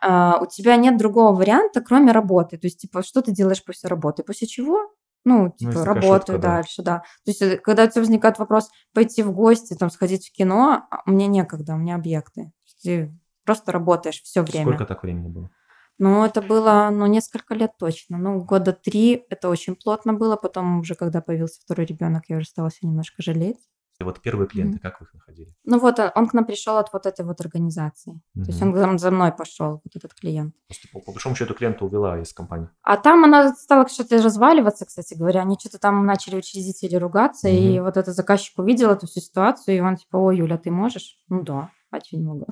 [0.00, 2.56] а, у тебя нет другого варианта, кроме работы.
[2.56, 4.22] То есть, типа, что ты делаешь после работы?
[4.22, 4.92] После чего?
[5.24, 6.96] Ну, ну типа, ну, работаю шутка, дальше, да.
[6.96, 6.98] да.
[7.00, 10.86] То есть, э, когда у тебя возникает вопрос пойти в гости, там, сходить в кино,
[10.90, 12.52] а, мне некогда, у меня объекты.
[12.82, 13.12] Ты
[13.44, 14.66] просто работаешь все время.
[14.66, 15.50] Сколько так времени было?
[15.98, 18.18] Ну, это было, ну, несколько лет точно.
[18.18, 20.36] Ну, года три это очень плотно было.
[20.36, 23.58] Потом уже, когда появился второй ребенок, я уже стала себя немножко жалеть.
[24.00, 25.52] И вот первые клиенты, mm как вы их находили?
[25.64, 28.14] Ну вот э, он к нам пришел от вот этой вот организации.
[28.36, 28.44] Mm-hmm.
[28.44, 30.54] То есть он за мной пошел, вот этот клиент.
[30.68, 32.68] Просто по, по большому счету клиента увела из компании.
[32.82, 35.40] А там она стала что-то разваливаться, кстати говоря.
[35.40, 37.74] Они что-то там начали учредители ругаться, mm-hmm.
[37.74, 41.18] и вот этот заказчик увидел эту всю ситуацию, и он типа, ой, Юля, ты можешь?
[41.28, 42.46] Ну да очень много.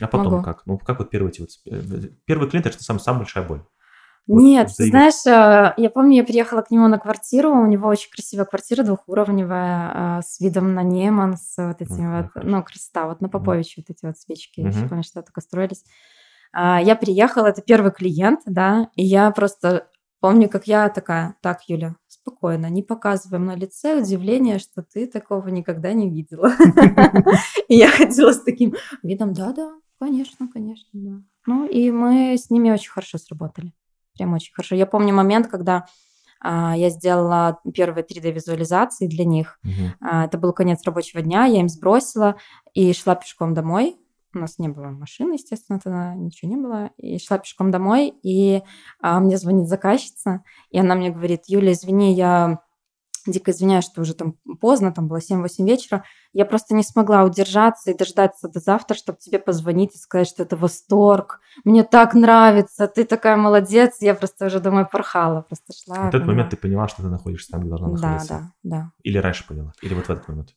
[0.00, 0.44] А потом могу.
[0.44, 0.62] как?
[0.66, 3.62] Ну, как вот первый, вот, э, первый клиент, это самая, самая большая боль.
[4.26, 7.88] Вот Нет, ты знаешь, э, я помню, я приехала к нему на квартиру, у него
[7.88, 12.30] очень красивая квартира, двухуровневая, э, с видом на Неман, с вот этими mm-hmm.
[12.34, 13.84] вот, ну, красота, вот на Поповиче mm-hmm.
[13.88, 14.88] вот эти вот свечки, mm-hmm.
[14.88, 15.84] помню, что только строились.
[16.52, 19.88] А, я приехала, это первый клиент, да, и я просто
[20.20, 25.48] помню, как я такая, так, Юля, спокойно, не показываем на лице удивление, что ты такого
[25.48, 26.52] никогда не видела.
[27.68, 31.22] И я ходила с таким видом, да-да, конечно, конечно, да.
[31.46, 33.72] Ну и мы с ними очень хорошо сработали.
[34.14, 34.74] Прям очень хорошо.
[34.74, 35.86] Я помню момент, когда
[36.40, 39.58] а, я сделала первые 3D-визуализации для них.
[40.00, 42.36] А, это был конец рабочего дня, я им сбросила
[42.74, 43.96] и шла пешком домой.
[44.32, 46.90] У нас не было машины, естественно, тогда ничего не было.
[46.96, 48.62] И шла пешком домой, и
[49.00, 52.60] а, мне звонит заказчица, и она мне говорит, Юля, извини, я
[53.26, 57.90] дико извиняюсь, что уже там поздно, там было 7-8 вечера, я просто не смогла удержаться
[57.90, 62.86] и дождаться до завтра, чтобы тебе позвонить и сказать, что это восторг, мне так нравится,
[62.86, 66.06] ты такая молодец, я просто уже домой порхала, просто шла.
[66.10, 68.28] В этот момент ты поняла, что ты находишься там, где должна находиться?
[68.28, 68.92] Да, да, да.
[69.02, 69.72] Или раньше поняла?
[69.82, 70.54] Или вот в этот момент?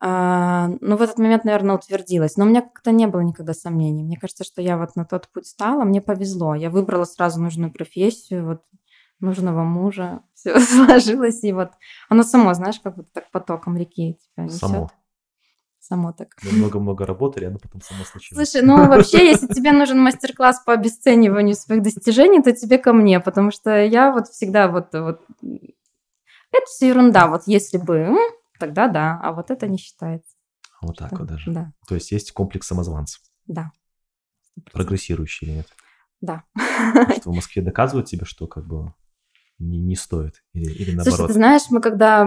[0.00, 2.36] А, ну, в этот момент, наверное, утвердилась.
[2.36, 4.02] Но у меня как-то не было никогда сомнений.
[4.02, 6.54] Мне кажется, что я вот на тот путь стала, мне повезло.
[6.54, 8.62] Я выбрала сразу нужную профессию, вот
[9.20, 10.22] нужного мужа.
[10.34, 11.70] Все сложилось, и вот
[12.08, 14.58] оно само, знаешь, как вот так потоком реки тебя несет.
[14.58, 14.90] Само.
[15.80, 16.28] Само так.
[16.42, 18.50] Много-много работали, оно потом само случилось.
[18.50, 23.20] Слушай, ну вообще, если тебе нужен мастер-класс по обесцениванию своих достижений, то тебе ко мне,
[23.20, 24.94] потому что я вот всегда вот...
[24.94, 25.20] вот...
[25.42, 28.16] Это все ерунда, вот если бы
[28.66, 30.36] тогда да, а вот это не считается.
[30.80, 31.50] Вот так что, вот даже.
[31.50, 31.72] Да.
[31.88, 33.20] То есть есть комплекс самозванцев.
[33.46, 33.70] Да.
[34.58, 34.72] 100%.
[34.72, 35.68] Прогрессирующий или нет?
[36.20, 36.44] Да.
[37.16, 38.94] Что в Москве доказывают тебе, что как бы
[39.58, 40.42] не, не стоит?
[40.52, 41.16] Или, или наоборот?
[41.16, 42.26] Слушай, ты знаешь, мы когда...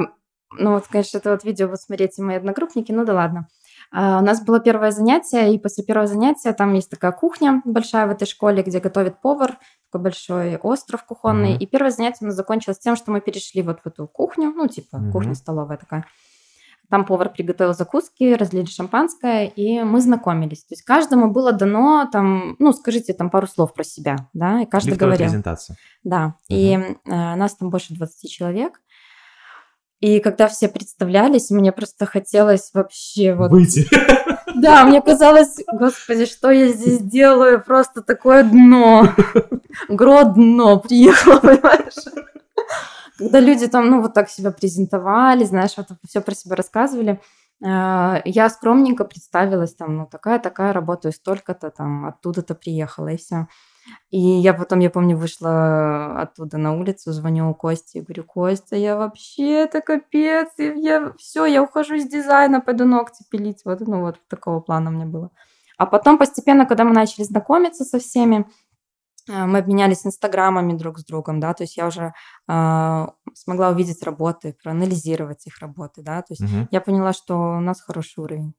[0.58, 3.48] Ну вот, конечно, это вот видео вы смотрите мои одногруппники, ну да ладно.
[3.92, 8.08] А, у нас было первое занятие, и после первого занятия там есть такая кухня большая
[8.08, 9.58] в этой школе, где готовит повар,
[9.92, 11.56] такой большой остров кухонный.
[11.56, 11.60] Mm-hmm.
[11.60, 14.68] И первое занятие у нас закончилось тем, что мы перешли вот в эту кухню, ну
[14.68, 15.12] типа mm-hmm.
[15.12, 16.06] кухня-столовая такая.
[16.90, 20.64] Там повар приготовил закуски, разлили шампанское, и мы знакомились.
[20.64, 24.66] То есть каждому было дано там, ну, скажите там пару слов про себя, да, и
[24.66, 25.28] каждый Лифтовая говорил.
[25.28, 25.76] презентация.
[26.04, 26.34] Да, угу.
[26.48, 28.80] и э, нас там больше 20 человек.
[30.00, 33.52] И когда все представлялись, мне просто хотелось вообще вот...
[33.52, 33.88] Выйти.
[34.56, 37.64] Да, мне казалось, господи, что я здесь делаю?
[37.64, 39.08] Просто такое дно.
[39.88, 41.94] Грод дно приехало, понимаешь?
[43.18, 47.22] Когда люди там, ну, вот так себя презентовали, знаешь, вот все про себя рассказывали,
[47.64, 53.48] а, я скромненько представилась, там, ну, такая-такая, работаю столько-то, там, оттуда-то приехала, и все.
[54.10, 58.98] И я потом, я помню, вышла оттуда на улицу, звоню Косте и говорю, Костя, я
[58.98, 63.62] вообще, это капец, я все, я ухожу из дизайна, пойду ногти пилить.
[63.66, 65.32] Вот, ну, вот такого плана у меня было.
[65.78, 68.44] А потом постепенно, когда мы начали знакомиться со всеми, э,
[69.28, 72.14] мы обменялись инстаграмами друг с другом, да, то есть я уже
[72.48, 76.68] э, смогла увидеть работы, проанализировать их работы, да, то есть угу.
[76.72, 78.54] я поняла, что у нас хороший уровень.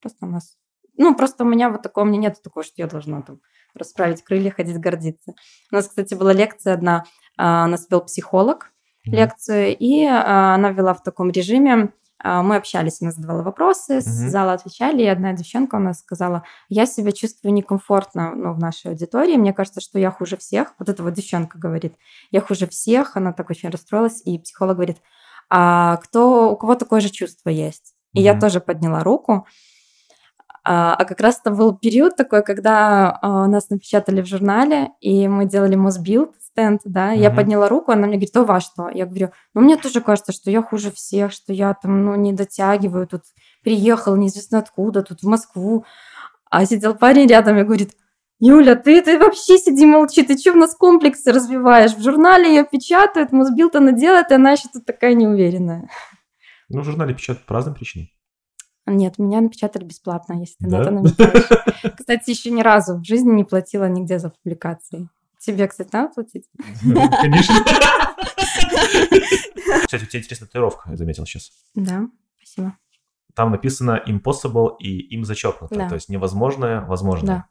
[0.00, 0.56] Просто у нас,
[0.96, 3.40] ну, просто у меня вот такого, у меня нет такого, что я должна там
[3.74, 5.34] расправить крылья, ходить гордиться.
[5.70, 7.04] У нас, кстати, была лекция одна,
[7.38, 8.72] э, нас вел психолог
[9.06, 9.16] угу.
[9.16, 11.92] лекцию, и э, она вела в таком режиме,
[12.24, 16.86] мы общались, она задавала вопросы, с зала отвечали, и одна девчонка у нас сказала, я
[16.86, 20.72] себя чувствую некомфортно ну, в нашей аудитории, мне кажется, что я хуже всех.
[20.78, 21.94] Вот эта вот девчонка говорит,
[22.30, 24.98] я хуже всех, она так очень расстроилась, и психолог говорит,
[25.50, 27.94] а кто, у кого такое же чувство есть?
[28.12, 28.24] И угу.
[28.24, 29.46] я тоже подняла руку,
[30.68, 35.28] а, а как раз это был период такой, когда а, нас напечатали в журнале, и
[35.28, 37.20] мы делали Мосбилд, стенд, да, mm-hmm.
[37.20, 38.88] я подняла руку, она мне говорит, то во что?
[38.88, 42.32] Я говорю, ну мне тоже кажется, что я хуже всех, что я там, ну, не
[42.32, 43.22] дотягиваю, тут
[43.62, 45.84] приехал неизвестно откуда, тут в Москву,
[46.50, 47.92] а сидел парень рядом и говорит,
[48.40, 51.94] Юля, ты, ты вообще сиди молчи, ты что в нас комплексы развиваешь?
[51.94, 55.88] В журнале ее печатают, Мосбилд она делает, и она еще тут такая неуверенная.
[56.68, 58.08] Ну, в журнале печатают по разным причинам.
[58.86, 60.78] Нет, меня напечатали бесплатно, если ты да?
[60.78, 61.94] на это намекаешь.
[61.96, 65.08] Кстати, еще ни разу в жизни не платила нигде за публикации.
[65.38, 66.48] Тебе, кстати, надо платить?
[67.20, 67.54] Конечно.
[69.84, 71.52] Кстати, у тебя интересная татуировка, я заметил сейчас.
[71.74, 72.76] Да, спасибо.
[73.34, 75.74] Там написано impossible и им зачеркнуто.
[75.74, 75.88] Да.
[75.88, 77.26] То есть невозможное, возможно.
[77.26, 77.46] Да.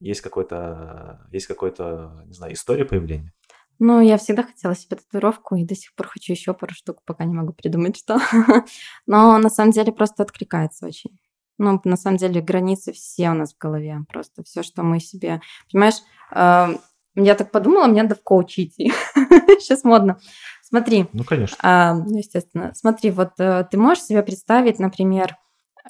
[0.00, 3.32] Есть какой-то, есть какой-то, не знаю, история появления?
[3.78, 7.24] Ну, я всегда хотела себе татуировку и до сих пор хочу еще пару штук, пока
[7.24, 8.18] не могу придумать, что.
[9.06, 11.18] Но на самом деле просто откликается очень.
[11.58, 14.00] Ну, на самом деле границы все у нас в голове.
[14.08, 15.40] Просто все, что мы себе...
[15.70, 15.96] Понимаешь,
[16.32, 16.78] эм,
[17.14, 18.92] я так подумала, мне надо в коуч идти.
[19.14, 20.18] Сейчас модно.
[20.62, 21.06] Смотри.
[21.12, 21.56] Ну, конечно.
[21.60, 22.72] А, ну, естественно.
[22.74, 25.36] Смотри, вот э, ты можешь себе представить, например,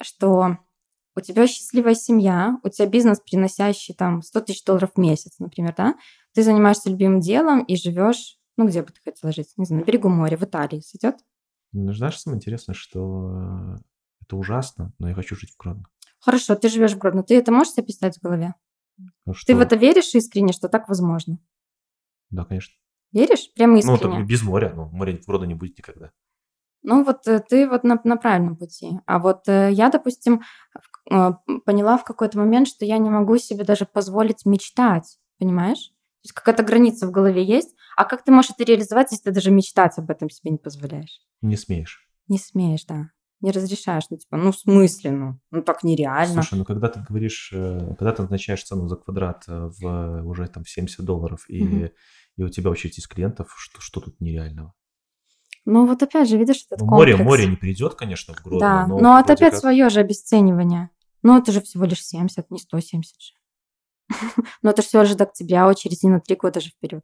[0.01, 0.57] что
[1.19, 5.73] у тебя счастливая семья, у тебя бизнес, приносящий там 100 тысяч долларов в месяц, например,
[5.77, 5.95] да?
[6.33, 9.53] Ты занимаешься любимым делом и живешь, ну, где бы ты хотела жить?
[9.57, 10.81] Не знаю, на берегу моря, в Италии.
[10.81, 11.17] Сойдет?
[11.71, 13.77] Ну, знаешь, самое интересное, что
[14.21, 15.85] это ужасно, но я хочу жить в Гродно.
[16.19, 17.23] Хорошо, ты живешь в Гродно.
[17.23, 18.55] Ты это можешь себе представить в голове?
[19.25, 21.39] Ну, Ты в это веришь искренне, что так возможно?
[22.29, 22.75] Да, конечно.
[23.11, 23.51] Веришь?
[23.55, 24.19] Прямо ну, искренне?
[24.19, 24.73] Ну, без моря.
[24.75, 26.11] Ну, моря в рода не будет никогда.
[26.81, 28.99] Ну, вот э, ты вот на, на правильном пути.
[29.05, 30.41] А вот э, я, допустим,
[31.65, 35.17] поняла в какой-то момент, что я не могу себе даже позволить мечтать.
[35.37, 35.89] Понимаешь?
[36.21, 37.75] То есть какая-то граница в голове есть.
[37.95, 41.21] А как ты можешь это реализовать, если ты даже мечтать об этом себе не позволяешь?
[41.41, 42.07] Не смеешь.
[42.27, 43.09] Не смеешь, да
[43.41, 44.03] не разрешаешь.
[44.09, 46.41] Ну, типа, ну, в смысле, ну, ну так нереально.
[46.41, 50.47] Слушай, ну, когда ты говоришь, э, когда ты назначаешь цену за квадрат э, в уже
[50.47, 51.89] там 70 долларов, и, угу.
[52.37, 54.73] и у тебя очередь из клиентов, что, что тут нереального?
[55.65, 58.59] Ну, вот опять же, видишь, этот ну, Море, море не придет, конечно, в Гродно.
[58.59, 59.59] Да, но, но это опять как...
[59.61, 60.89] свое же обесценивание.
[61.23, 63.33] Ну, это же всего лишь 70, не 170 же.
[64.61, 67.03] Но это же всего лишь до октября, очередь не на три года же вперед.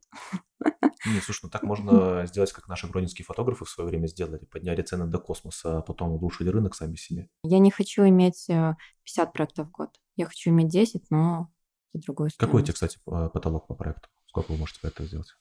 [1.05, 4.45] Не, слушай, ну так можно сделать, как наши гронинские фотографы в свое время сделали.
[4.45, 7.29] Подняли цены до космоса, а потом улучшили рынок сами себе.
[7.43, 9.89] Я не хочу иметь 50 э, проектов в год.
[10.15, 11.51] Я хочу иметь 10, но
[11.93, 12.49] за другую сторону.
[12.49, 14.09] Какой у тебя, кстати, потолок по проекту?
[14.27, 15.35] Сколько вы можете проектов сделать?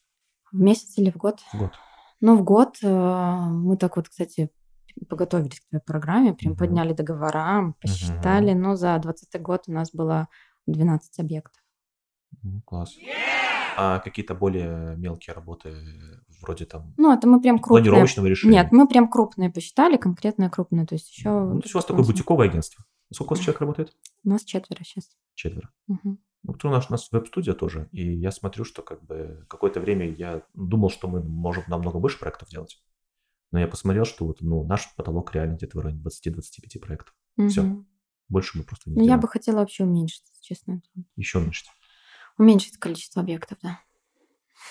[0.52, 1.40] В месяц или в год?
[1.52, 1.72] В год.
[2.20, 4.50] Ну, в год э, мы так вот, кстати,
[5.08, 6.60] поготовились к твоей программе, прям угу.
[6.60, 8.60] подняли договора, посчитали, угу.
[8.60, 10.28] но за 20 год у нас было
[10.66, 11.62] 12 объектов.
[12.42, 12.96] Ну, класс.
[13.76, 15.74] А какие-то более мелкие работы,
[16.40, 16.94] вроде там...
[16.96, 17.84] Ну, это мы прям крупные.
[17.84, 18.62] Планировочного решения?
[18.62, 21.30] Нет, мы прям крупные посчитали, конкретные крупные, то есть еще...
[21.30, 22.84] Ну, то есть у вас такое бутиковое агентство.
[23.12, 23.96] Сколько у вас человек работает?
[24.24, 25.10] У нас четверо сейчас.
[25.34, 25.70] Четверо.
[25.88, 26.18] Угу.
[26.46, 30.10] Ну, у нас, у нас веб-студия тоже, и я смотрю, что как бы какое-то время
[30.12, 32.82] я думал, что мы можем намного больше проектов делать.
[33.54, 37.14] Но я посмотрел, что вот, ну, наш потолок реально где-то в районе 20-25 проектов.
[37.36, 37.48] Угу.
[37.50, 37.84] Все.
[38.28, 40.82] Больше мы просто не Ну, я бы хотела вообще уменьшить, честно.
[41.14, 41.68] Еще уменьшить?
[42.36, 43.78] Уменьшить количество объектов, да.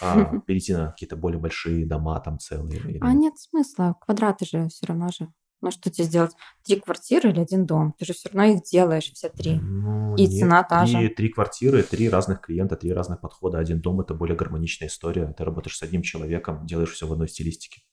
[0.01, 2.77] А перейти на какие-то более большие дома там целые?
[2.77, 2.99] Или...
[2.99, 3.95] А нет смысла.
[4.01, 5.31] Квадраты же все равно же.
[5.61, 6.33] Ну, что тебе сделать?
[6.65, 7.95] Три квартиры или один дом?
[7.97, 9.61] Ты же все равно их делаешь, все три.
[9.61, 11.07] Ну, и нет, цена та же.
[11.07, 13.59] Три квартиры, три разных клиента, три разных подхода.
[13.59, 15.33] Один дом– это более гармоничная история.
[15.37, 17.83] Ты работаешь с одним человеком, делаешь все в одной стилистике.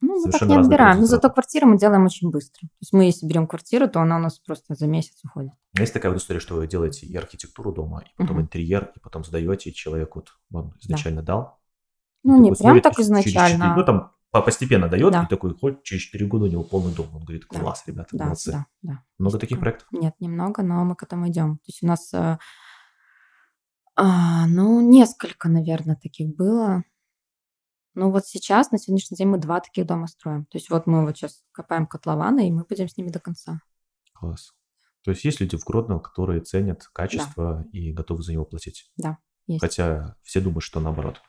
[0.00, 1.00] Ну, мы так не отбираем.
[1.00, 2.66] Но зато квартиру мы делаем очень быстро.
[2.68, 5.52] То есть мы, если берем квартиру, то она у нас просто за месяц уходит.
[5.78, 8.42] Есть такая вот история, что вы делаете и архитектуру дома, и потом uh-huh.
[8.42, 11.26] интерьер, и потом сдаете, и человек вот вам изначально да.
[11.26, 11.60] дал.
[12.22, 13.48] Ну, не прям так изначально.
[13.48, 15.24] Через 4, ну, там постепенно дает, да.
[15.24, 17.06] и такой, хоть через 4 года у него полный дом.
[17.14, 17.92] Он говорит, класс, да.
[17.92, 18.52] ребята, да, молодцы.
[18.52, 19.02] Да, да.
[19.18, 19.88] Много есть таких проектов?
[19.92, 21.58] Нет, немного, но мы к этому идем.
[21.58, 22.38] То есть у нас, э,
[23.96, 26.84] а, ну, несколько, наверное, таких было.
[27.94, 30.46] Ну вот сейчас, на сегодняшний день, мы два таких дома строим.
[30.46, 33.60] То есть вот мы вот сейчас копаем котлованы, и мы будем с ними до конца.
[34.14, 34.52] Класс.
[35.02, 37.78] То есть есть люди в Гродно, которые ценят качество да.
[37.78, 38.90] и готовы за него платить?
[38.96, 39.60] Да, есть.
[39.60, 41.20] Хотя все думают, что наоборот.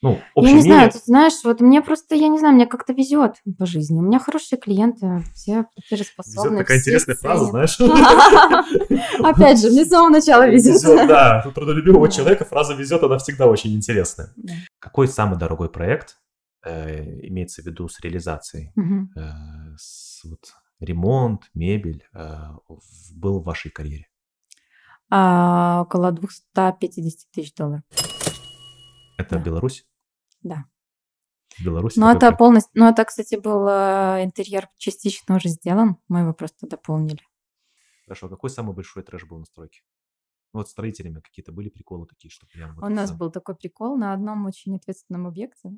[0.00, 3.36] Ну, я не знаю, ты знаешь, вот мне просто, я не знаю, мне как-то везет
[3.58, 3.98] по жизни.
[3.98, 6.52] У меня хорошие клиенты, все платежеспособные.
[6.52, 7.80] Везет такая интересная фраза, знаешь.
[9.24, 11.08] Опять же, мне с самого начала везет.
[11.08, 14.32] Да, у трудолюбивого человека фраза везет, она всегда очень интересная.
[14.78, 16.18] Какой самый дорогой проект
[16.64, 18.72] э, имеется в виду с реализацией?
[19.16, 19.74] Э,
[20.78, 22.36] ремонт, мебель э,
[23.16, 24.06] был в вашей карьере?
[25.10, 27.82] А, около 250 тысяч долларов.
[29.36, 29.86] Это Беларусь?
[30.42, 30.64] Да.
[31.56, 31.98] В Беларуси?
[31.98, 32.70] Ну, это полностью...
[32.74, 35.96] Ну, это, кстати, был э, интерьер частично уже сделан.
[36.08, 37.20] Мы его просто дополнили.
[38.04, 38.26] Хорошо.
[38.26, 39.80] А какой самый большой трэш был на стройке?
[40.52, 42.74] Вот строителями какие-то были приколы такие, что прям...
[42.74, 45.70] Вот У нас был такой прикол на одном очень ответственном объекте.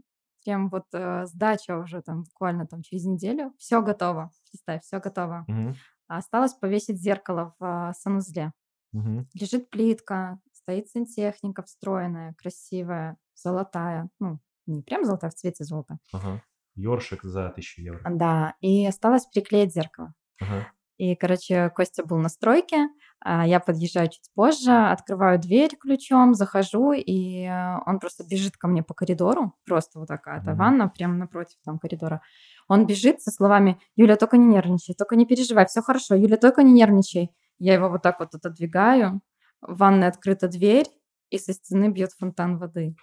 [0.45, 3.53] Прям вот э, сдача уже там буквально там через неделю.
[3.59, 4.31] Все готово.
[4.51, 5.45] Представь, все готово.
[5.49, 5.75] Угу.
[6.07, 8.53] осталось повесить зеркало в э, санузле.
[8.93, 9.27] Угу.
[9.35, 14.09] Лежит плитка, стоит сантехника встроенная, красивая, золотая.
[14.19, 15.99] Ну, не прям золотая, в цвете золота.
[16.13, 16.43] Ага.
[16.75, 18.01] Ёршик за тысячу евро.
[18.11, 20.15] Да, и осталось приклеить зеркало.
[20.41, 20.69] Ага.
[21.01, 22.89] И, короче, Костя был на стройке,
[23.21, 28.69] а я подъезжаю чуть позже, открываю дверь ключом, захожу, и э, он просто бежит ко
[28.69, 30.57] мне по коридору, просто вот такая-то mm-hmm.
[30.57, 32.21] ванна прямо напротив там коридора.
[32.69, 36.63] Он бежит со словами «Юля, только не нервничай, только не переживай, все хорошо, Юля, только
[36.63, 37.31] не нервничай».
[37.59, 39.23] Я его вот так вот отодвигаю,
[39.63, 40.87] в ванной открыта дверь,
[41.31, 42.95] и со стены бьет фонтан воды.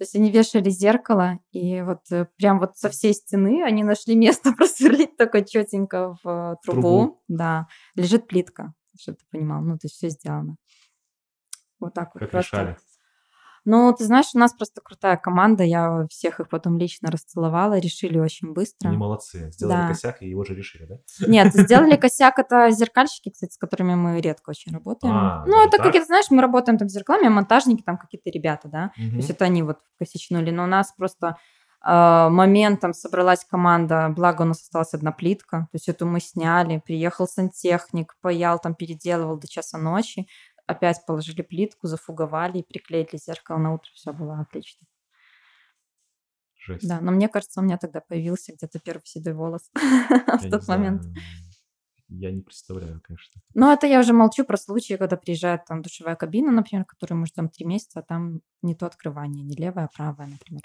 [0.00, 4.16] То есть они вешали зеркало, и вот э, прям вот со всей стены они нашли
[4.16, 6.80] место просверлить только четенько в трубу.
[6.80, 7.22] трубу.
[7.28, 9.60] Да, лежит плитка, чтобы ты понимал.
[9.60, 10.56] Ну, то есть все сделано.
[11.80, 12.20] Вот так вот.
[12.20, 12.78] Как просто.
[13.70, 15.62] Ну, ты знаешь, у нас просто крутая команда.
[15.62, 17.78] Я всех их потом лично расцеловала.
[17.78, 18.88] Решили очень быстро.
[18.88, 19.52] Они молодцы.
[19.52, 19.88] Сделали да.
[19.88, 20.96] косяк и его же решили, да?
[21.28, 22.40] Нет, сделали косяк.
[22.40, 25.14] Это зеркальщики, кстати, с которыми мы редко очень работаем.
[25.14, 28.66] А, ну, это какие-то, знаешь, мы работаем там с зеркалами, а монтажники там какие-то ребята,
[28.66, 28.90] да?
[28.96, 29.10] Угу.
[29.10, 30.50] То есть это они вот косячнули.
[30.50, 31.36] Но у нас просто
[31.86, 36.82] э, моментом собралась команда, благо у нас осталась одна плитка, то есть эту мы сняли,
[36.84, 40.26] приехал сантехник, паял, там переделывал до часа ночи,
[40.70, 43.90] опять положили плитку, зафуговали и приклеили зеркало на утро.
[43.94, 44.86] Все было отлично.
[46.56, 46.86] Жесть.
[46.86, 51.02] Да, но мне кажется, у меня тогда появился где-то первый седой волос в тот момент.
[52.08, 53.40] Я не представляю, конечно.
[53.54, 57.26] Ну, это я уже молчу про случаи, когда приезжает там душевая кабина, например, которую мы
[57.26, 60.62] ждем три месяца, а там не то открывание, не левое, а правое, например.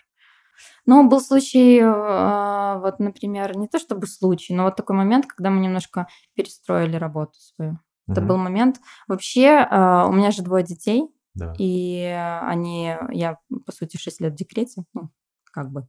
[0.86, 5.50] Ну, был случай, а, вот, например, не то чтобы случай, но вот такой момент, когда
[5.50, 7.80] мы немножко перестроили работу свою.
[8.08, 8.80] Это был момент.
[9.08, 11.54] Вообще, а, у меня же двое детей, да.
[11.58, 12.04] и
[12.44, 15.10] они, я, по сути, 6 лет в декрете, ну,
[15.52, 15.88] как бы,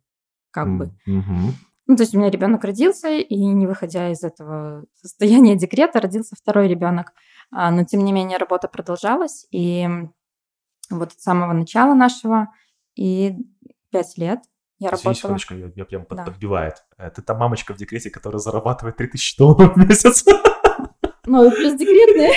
[0.51, 0.77] как mm-hmm.
[0.79, 0.93] бы.
[1.89, 6.35] Ну, то есть у меня ребенок родился, и не выходя из этого состояния декрета, родился
[6.35, 7.13] второй ребенок.
[7.53, 9.89] А, но, тем не менее, работа продолжалась, и
[10.91, 12.49] вот с самого начала нашего,
[12.97, 13.37] и
[13.91, 14.41] пять лет
[14.79, 15.15] я работала.
[15.15, 16.25] секундочку, я, я прям да.
[16.25, 16.85] подбивает.
[16.99, 20.25] Э, ты та мамочка в декрете, которая зарабатывает 3000 долларов в месяц.
[21.27, 22.33] Ну, и плюс декретные.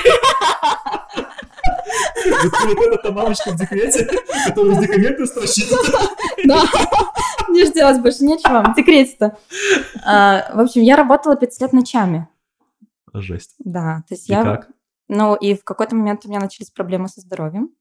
[2.76, 4.08] Вот эта мамочка в декрете,
[4.48, 5.70] которая с декрета строчит.
[6.46, 6.64] Да.
[7.48, 9.38] Мне же делать больше нечего в декрете-то.
[10.06, 12.28] А, в общем, я работала 5 лет ночами.
[13.14, 13.56] Жесть.
[13.60, 14.44] Да, то есть я...
[14.44, 14.70] как?
[15.08, 17.72] Ну, и в какой-то момент у меня начались проблемы со здоровьем.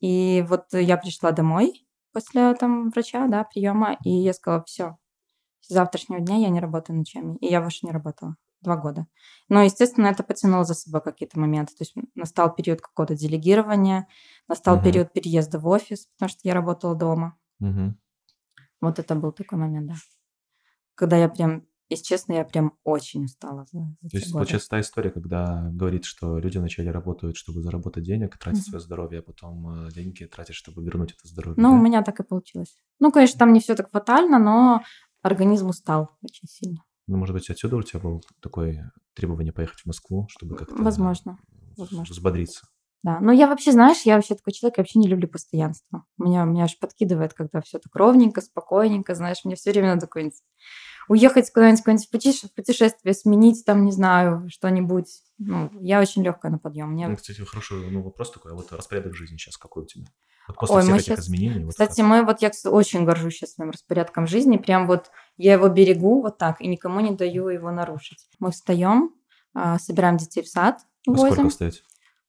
[0.00, 4.98] И вот я пришла домой после там врача, да, приема, и я сказала, все,
[5.60, 7.36] с завтрашнего дня я не работаю ночами.
[7.38, 9.06] И я больше не работала два года.
[9.48, 11.74] Но, естественно, это потянуло за собой какие-то моменты.
[11.74, 14.06] То есть настал период какого-то делегирования,
[14.48, 14.84] настал угу.
[14.84, 17.36] период переезда в офис, потому что я работала дома.
[17.60, 17.94] Угу.
[18.80, 19.94] Вот это был такой момент, да.
[20.94, 23.64] Когда я прям, если честно, я прям очень устала.
[23.70, 24.44] За, за То есть, годы.
[24.44, 28.70] получается, та история, когда говорит, что люди вначале работают, чтобы заработать денег, тратить угу.
[28.70, 31.62] свое здоровье, а потом э, деньги тратят, чтобы вернуть это здоровье.
[31.62, 31.78] Ну, да?
[31.78, 32.76] у меня так и получилось.
[32.98, 34.82] Ну, конечно, там не все так фатально, но
[35.22, 36.82] организм устал очень сильно.
[37.12, 40.74] Ну, может быть, отсюда у тебя было такое требование поехать в Москву, чтобы как-то...
[40.82, 41.38] Возможно.
[41.76, 42.10] Возможно.
[42.10, 42.66] Взбодриться.
[43.02, 46.06] Да, но я вообще, знаешь, я вообще такой человек, я вообще не люблю постоянство.
[46.16, 50.40] Меня, меня аж подкидывает, когда все так ровненько, спокойненько, знаешь, мне все время надо какой-нибудь
[51.08, 55.22] уехать куда-нибудь, куда-нибудь путешествие, сменить там, не знаю, что-нибудь.
[55.36, 56.92] Ну, я очень легкая на подъем.
[56.92, 57.08] Мне...
[57.08, 60.06] Ну, кстати, хороший ну, вопрос такой, а вот распорядок жизни сейчас какой у тебя?
[60.48, 61.24] Вот после Ой, всех этих сейчас...
[61.26, 61.68] изменений.
[61.68, 64.56] Кстати, вот мы вот я очень горжусь сейчас своим распорядком жизни.
[64.56, 68.28] Прям вот я его берегу вот так и никому не даю его нарушить.
[68.38, 69.14] Мы встаем,
[69.54, 70.80] а, собираем детей в сад.
[71.06, 71.32] Вы возим.
[71.32, 71.80] сколько встаете?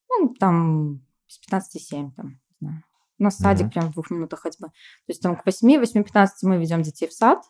[0.10, 2.84] Ну, там с 15-7, там, не знаю.
[3.20, 4.68] У нас садик прям в двух минутах ходьбы.
[4.68, 4.74] То
[5.08, 7.44] есть там к 8, 8-15 мы ведем детей в сад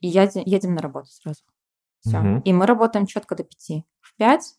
[0.00, 1.42] и едем, едем на работу сразу.
[2.00, 2.18] Все.
[2.18, 2.42] Угу.
[2.44, 3.84] И мы работаем четко до 5.
[4.00, 4.54] В 5,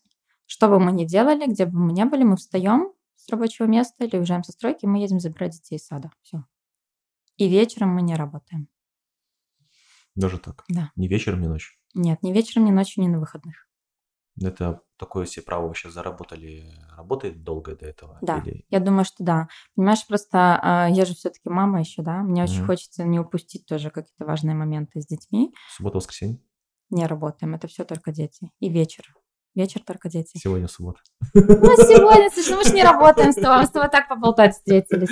[0.46, 2.92] что бы мы ни делали, где бы мы ни были, мы встаем
[3.28, 6.10] с рабочего места или уезжаем со стройки, мы едем забирать детей из сада.
[6.22, 6.44] Все.
[7.36, 8.68] И вечером мы не работаем.
[10.14, 10.64] Даже так?
[10.68, 10.90] Да.
[10.96, 11.76] Ни вечером, ни ночью?
[11.94, 13.68] Нет, ни вечером, ни ночью, ни на выходных.
[14.40, 18.18] Это такое себе право вообще заработали, работает долго до этого?
[18.22, 18.64] Да, Или...
[18.70, 19.48] я думаю, что да.
[19.74, 22.44] Понимаешь, просто э, я же все-таки мама еще, да, мне mm-hmm.
[22.44, 25.52] очень хочется не упустить тоже какие-то важные моменты с детьми.
[25.76, 26.40] Суббота, воскресенье?
[26.90, 28.50] Не работаем, это все только дети.
[28.60, 29.12] И вечер.
[29.58, 30.38] Вечер только дети.
[30.38, 31.00] Сегодня суббота.
[31.34, 34.54] Ну, сегодня, слушай, ну мы же не работаем с тобой, мы с тобой так поболтать
[34.54, 35.08] встретились.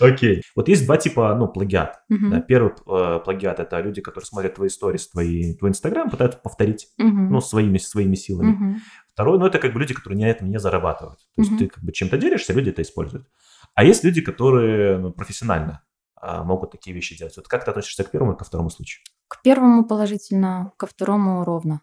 [0.00, 0.42] Окей.
[0.56, 2.00] Вот есть два типа, ну, плагиат.
[2.10, 2.30] Uh-huh.
[2.30, 6.88] Да, первый э, плагиат– это люди, которые смотрят твои сторис, твои, твой инстаграм, пытаются повторить,
[7.00, 7.06] uh-huh.
[7.06, 8.54] ну, своими, своими силами.
[8.54, 8.80] Uh-huh.
[9.12, 11.20] Второй, ну, это как бы люди, которые на этом не зарабатывают.
[11.36, 11.58] То есть uh-huh.
[11.58, 13.28] ты как бы чем-то делишься, люди это используют.
[13.74, 15.84] А есть люди, которые ну, профессионально
[16.16, 17.36] а, могут такие вещи делать.
[17.36, 19.04] Вот как ты относишься к первому и ко второму случаю?
[19.28, 21.82] К первому положительно, ко второму ровно.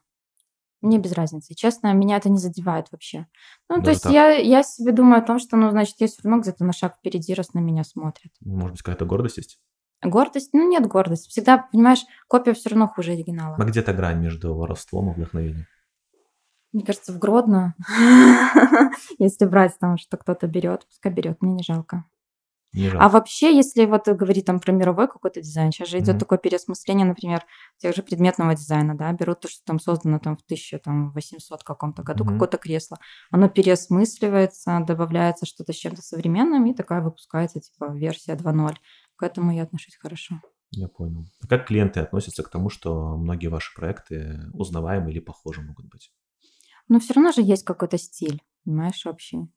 [0.84, 1.56] Мне без разницы.
[1.56, 3.26] Честно, меня это не задевает вообще.
[3.70, 6.28] Ну, да, то есть я, я себе думаю о том, что, ну, значит, есть все
[6.28, 8.34] равно где-то на шаг впереди, раз на меня смотрят.
[8.42, 9.60] Может быть, какая-то гордость есть?
[10.04, 10.50] Гордость?
[10.52, 11.30] Ну, нет гордости.
[11.30, 13.56] Всегда, понимаешь, копия все равно хуже оригинала.
[13.58, 15.68] А где-то грань между воровством и вдохновением?
[16.74, 17.76] Мне кажется, в Гродно,
[19.20, 22.04] если брать там, что кто-то берет, пускай берет, мне не жалко.
[22.98, 26.20] А вообще, если вот говорить там про мировой какой-то дизайн, сейчас же идет mm-hmm.
[26.20, 27.44] такое переосмысление, например,
[27.78, 32.24] тех же предметного дизайна, да, берут то, что там создано там в 1800 каком-то году,
[32.24, 32.34] mm-hmm.
[32.34, 32.98] какое-то кресло,
[33.32, 38.76] оно переосмысливается, добавляется что-то с чем-то современным, и такая выпускается типа версия 2.0.
[39.16, 40.42] К этому я отношусь хорошо.
[40.72, 41.28] Я понял.
[41.42, 46.12] А как клиенты относятся к тому, что многие ваши проекты узнаваемы или похожи могут быть?
[46.88, 49.48] Ну, все равно же есть какой-то стиль, понимаешь, общий.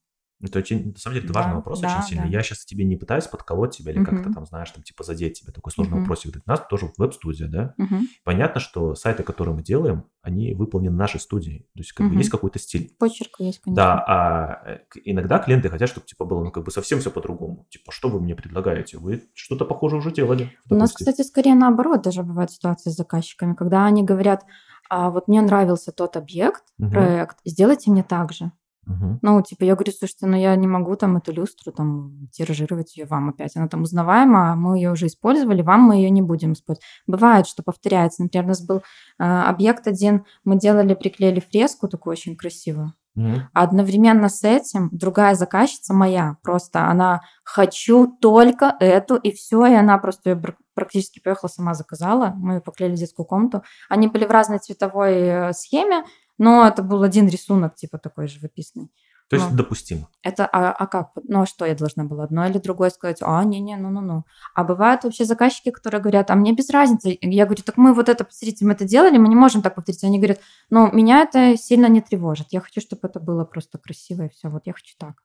[0.43, 2.25] Это очень, на самом деле, это да, важный вопрос да, очень сильно.
[2.25, 2.29] Да.
[2.29, 4.05] Я сейчас тебе не пытаюсь подколоть тебя или uh-huh.
[4.05, 5.51] как-то там, знаешь, там, типа, задеть тебя.
[5.51, 6.01] Такой сложный uh-huh.
[6.01, 6.37] вопросик.
[6.37, 7.75] У нас тоже веб-студия, да?
[7.81, 8.01] Uh-huh.
[8.23, 11.61] Понятно, что сайты, которые мы делаем, они выполнены нашей студией.
[11.75, 12.11] То есть, как uh-huh.
[12.11, 12.95] бы, есть какой-то стиль.
[12.99, 13.75] Почерк есть, конечно.
[13.75, 17.67] Да, а э, иногда клиенты хотят, чтобы, типа, было, ну, как бы, совсем все по-другому.
[17.71, 18.99] Типа, что вы мне предлагаете?
[18.99, 20.53] Вы что-то похожее уже делали.
[20.69, 24.45] У нас, кстати, скорее наоборот даже бывают ситуации с заказчиками, когда они говорят,
[24.91, 26.91] а вот мне нравился тот объект, uh-huh.
[26.91, 28.53] проект, сделайте мне так же.
[28.87, 29.19] Угу.
[29.23, 33.05] Ну, типа, я говорю, слушайте, ну я не могу там эту люстру там тиражировать ее
[33.05, 33.57] вам опять.
[33.57, 36.87] Она там узнаваема, а мы ее уже использовали, вам мы ее не будем использовать.
[37.07, 38.23] Бывает, что повторяется.
[38.23, 38.83] Например, у нас был э,
[39.25, 42.95] объект один, мы делали, приклеили фреску такую очень красивую.
[43.17, 43.41] Mm-hmm.
[43.55, 49.97] Одновременно с этим другая заказчица моя, просто она хочу только эту, и все, и она
[49.97, 50.43] просто ее
[50.75, 52.35] практически поехала сама заказала.
[52.37, 53.63] Мы ее поклеили в детскую комнату.
[53.89, 56.05] Они были в разной цветовой э, схеме,
[56.39, 58.91] но это был один рисунок, типа такой живописный.
[59.29, 60.09] То есть ну, допустимо.
[60.23, 61.11] Это, а, а как?
[61.25, 62.25] Ну, а что я должна была?
[62.25, 63.19] Одно или другое сказать?
[63.23, 64.25] А, не-не, ну-ну-ну.
[64.55, 67.19] А бывают вообще заказчики, которые говорят, а мне без разницы.
[67.21, 70.05] Я говорю, так мы вот это, посмотрите, мы это делали, мы не можем так повторить.
[70.05, 72.49] Они говорят, ну, меня это сильно не тревожит.
[72.51, 74.49] Я хочу, чтобы это было просто красиво и все.
[74.49, 75.17] Вот я хочу так.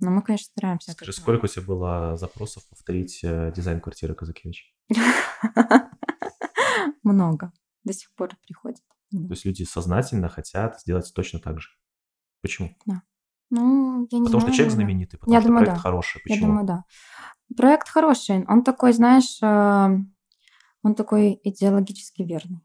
[0.00, 0.92] Но мы, конечно, стараемся.
[0.92, 4.74] Скажи, сколько у тебя было запросов повторить э, дизайн квартиры Казакевич?
[7.02, 7.52] Много.
[7.84, 8.82] До сих пор приходит.
[9.22, 11.68] То есть люди сознательно хотят сделать точно так же.
[12.42, 12.76] Почему?
[12.86, 13.02] Да.
[13.50, 14.40] Ну, я не потому знаю.
[14.40, 15.82] что человек знаменитый, потому я что думаю, проект да.
[15.82, 16.20] хороший.
[16.22, 16.38] Почему?
[16.38, 16.84] Я думаю, да.
[17.56, 18.44] Проект хороший.
[18.46, 19.98] Он такой, знаешь, э,
[20.82, 22.60] он такой идеологически верный.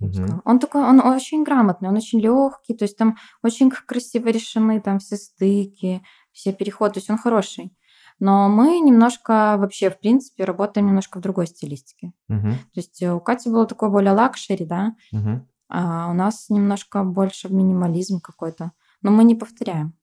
[0.00, 0.42] Угу.
[0.44, 4.98] Он такой, он очень грамотный, он очень легкий, то есть там очень красиво решены там
[4.98, 7.74] все стыки, все переходы, то есть он хороший.
[8.18, 12.12] Но мы немножко вообще, в принципе, работаем немножко в другой стилистике.
[12.28, 12.48] Угу.
[12.48, 15.46] То есть у Кати было такое более luxury, да, угу.
[15.68, 18.72] А у нас немножко больше минимализм какой-то.
[19.02, 19.94] Но мы не повторяем.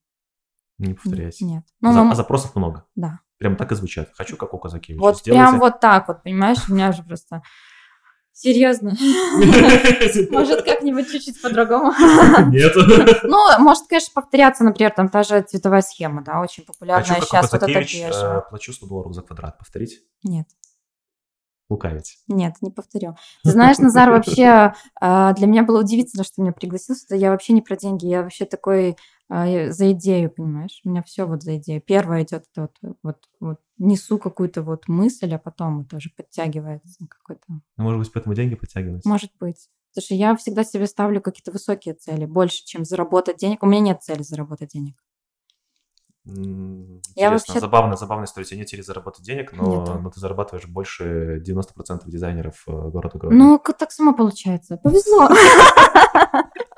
[0.78, 1.44] Не повторяйте.
[1.44, 1.64] Нет.
[1.80, 2.10] Ну, За, но...
[2.10, 2.84] А запросов много.
[2.94, 3.20] Да.
[3.38, 4.10] Прям так и звучат.
[4.14, 5.00] Хочу, как у Казакевича.
[5.00, 5.44] Вот Сделайте...
[5.44, 6.58] прям вот так вот, понимаешь?
[6.68, 7.42] У меня же просто...
[8.34, 8.90] Серьезно?
[10.30, 11.92] Может, как-нибудь чуть-чуть по-другому?
[12.50, 12.72] Нет.
[13.24, 17.52] Ну, может, конечно, повторяться, например, там та же цветовая схема, да, очень популярная сейчас.
[17.52, 18.40] Вот это бежевая.
[18.40, 19.58] Плачу 100 долларов за квадрат.
[19.58, 20.00] Повторить?
[20.24, 20.46] Нет.
[21.72, 22.18] Лукавить.
[22.28, 23.16] Нет, не повторю.
[23.44, 27.16] Ты знаешь, Назар, вообще а, для меня было удивительно, что меня пригласил сюда.
[27.16, 28.96] Я вообще не про деньги, я вообще такой
[29.30, 30.80] а, за идею, понимаешь?
[30.84, 31.80] У меня все вот за идею.
[31.80, 37.44] Первое идет вот, вот, вот несу какую-то вот мысль, а потом это уже подтягивается какой-то.
[37.48, 39.08] Ну, может быть, поэтому деньги подтягиваются?
[39.08, 39.68] Может быть.
[39.92, 43.62] Потому что я всегда себе ставлю какие-то высокие цели, больше, чем заработать денег.
[43.62, 44.96] У меня нет цели заработать денег.
[46.24, 47.58] Интересно, я вообще...
[47.58, 48.46] забавно, забавная история.
[48.46, 53.34] Тебе нет цели заработать денег, но, но ты зарабатываешь больше 90% дизайнеров э, города города.
[53.34, 54.76] Ну, так само получается.
[54.76, 55.28] Повезло.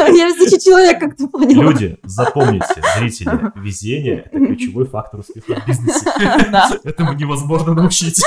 [0.16, 1.62] Я везучий человек, как ты понял.
[1.62, 6.06] Люди, запомните, зрители, везение– это ключевой фактор успеха в бизнесе.
[6.84, 8.22] Этому невозможно научить.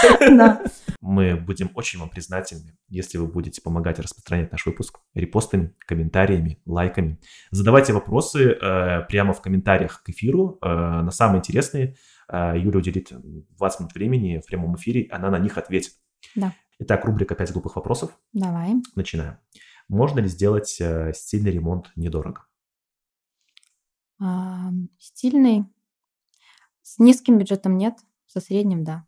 [1.02, 7.20] Мы будем очень вам признательны, если вы будете помогать распространять наш выпуск репостами, комментариями, лайками.
[7.52, 11.96] Задавайте вопросы э, прямо в комментариях к эфиру э, на самые интересные.
[12.32, 15.94] Э, Юля уделит 20 минут времени в прямом эфире, она на них ответит.
[16.36, 16.54] Да.
[16.80, 18.12] Итак, рубрика «5 глупых вопросов».
[18.34, 18.74] Давай.
[18.96, 19.38] Начинаем.
[19.90, 22.46] Можно ли сделать э, стильный ремонт недорого?
[24.20, 25.66] А, стильный.
[26.82, 27.96] С низким бюджетом нет,
[28.28, 29.06] со средним да.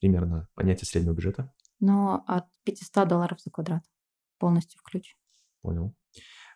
[0.00, 1.52] Примерно понятие среднего бюджета?
[1.80, 3.84] Но от 500 долларов за квадрат.
[4.38, 5.16] Полностью в ключ.
[5.62, 5.94] Понял.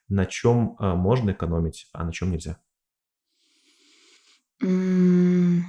[0.08, 2.60] На чем э, можно экономить, а на чем нельзя?
[4.60, 5.64] На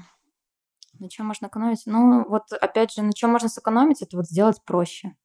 [1.10, 1.84] чем можно экономить?
[1.86, 5.16] Ну, вот опять же, на чем можно сэкономить, это вот сделать проще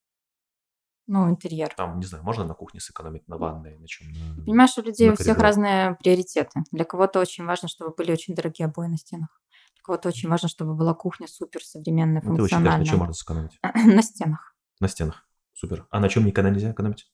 [1.09, 1.73] ну, интерьер.
[1.75, 4.09] Там, не знаю, можно на кухне сэкономить, на ванной, на чем?
[4.13, 6.61] На, Понимаешь, у людей у всех разные приоритеты.
[6.71, 9.41] Для кого-то очень важно, чтобы были очень дорогие обои на стенах.
[9.75, 12.79] Для кого-то очень важно, чтобы была кухня супер современная, ну, функциональная.
[12.81, 13.59] на чем можно сэкономить?
[13.75, 14.55] на стенах.
[14.81, 15.27] На стенах.
[15.55, 15.87] Супер.
[15.91, 17.11] А на чем никогда нельзя экономить?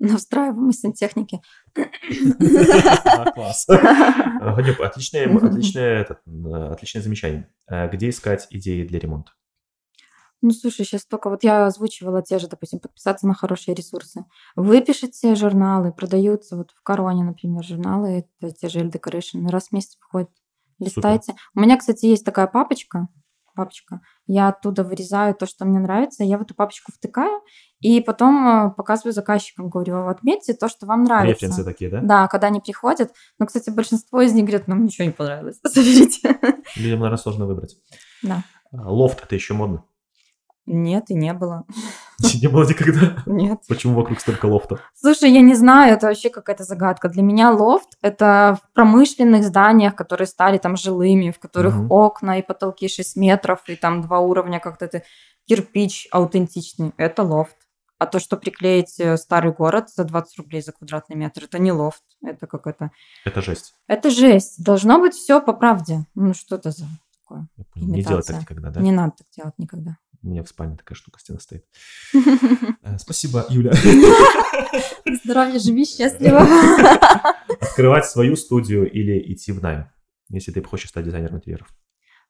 [0.00, 1.40] На встраиваемой сантехнике.
[3.34, 3.66] Класс.
[3.68, 6.04] Отличное, отличное,
[6.72, 7.48] отличное замечание.
[7.68, 9.32] Э, где искать идеи для ремонта?
[10.40, 14.24] Ну, слушай, сейчас только вот я озвучивала те же, допустим, подписаться на хорошие ресурсы.
[14.54, 19.72] Вы пишете журналы, продаются вот в Короне, например, журналы, это те же L-Decoration, раз в
[19.72, 20.30] месяц выходит.
[20.78, 21.32] Листайте.
[21.32, 21.42] Супер.
[21.56, 23.08] У меня, кстати, есть такая папочка,
[23.58, 24.00] папочка.
[24.28, 27.40] Я оттуда вырезаю то, что мне нравится, я в эту папочку втыкаю,
[27.80, 31.46] и потом э, показываю заказчикам, говорю, отметьте то, что вам нравится.
[31.46, 32.00] Референсы такие, да?
[32.00, 33.12] Да, когда они приходят.
[33.40, 36.38] Но, кстати, большинство из них говорят, нам ничего не понравилось, заберите.
[36.76, 37.76] Людям, наверное, сложно выбрать.
[38.22, 38.44] Да.
[38.70, 39.84] А, лофт– это еще модно.
[40.68, 41.64] Нет, и не было.
[42.40, 43.22] Не было никогда?
[43.26, 43.60] Нет.
[43.68, 44.80] Почему вокруг столько лофта?
[44.94, 47.08] Слушай, я не знаю, это вообще какая-то загадка.
[47.08, 51.94] Для меня лофт– это в промышленных зданиях, которые стали там жилыми, в которых угу.
[51.94, 55.02] окна и потолки 6 метров, и там два уровня, как-то это
[55.46, 56.92] кирпич аутентичный.
[56.96, 57.56] Это лофт.
[57.98, 61.72] А то, что приклеить э, старый город за 20 рублей за квадратный метр, это не
[61.72, 62.90] лофт, это какая-то...
[63.24, 63.74] Это жесть.
[63.88, 64.62] Это жесть.
[64.62, 66.04] Должно быть все по правде.
[66.14, 66.86] Ну, что это за
[67.28, 67.48] такое?
[67.74, 68.80] Не делать так никогда, да?
[68.80, 69.96] Не надо так делать никогда.
[70.22, 71.64] У меня в спальне такая штука стена стоит.
[72.82, 73.72] Э, спасибо, Юля.
[75.24, 76.40] Здоровья, живи счастливо.
[77.60, 79.90] Открывать свою студию или идти в найм,
[80.28, 81.68] если ты хочешь стать дизайнером интерьеров?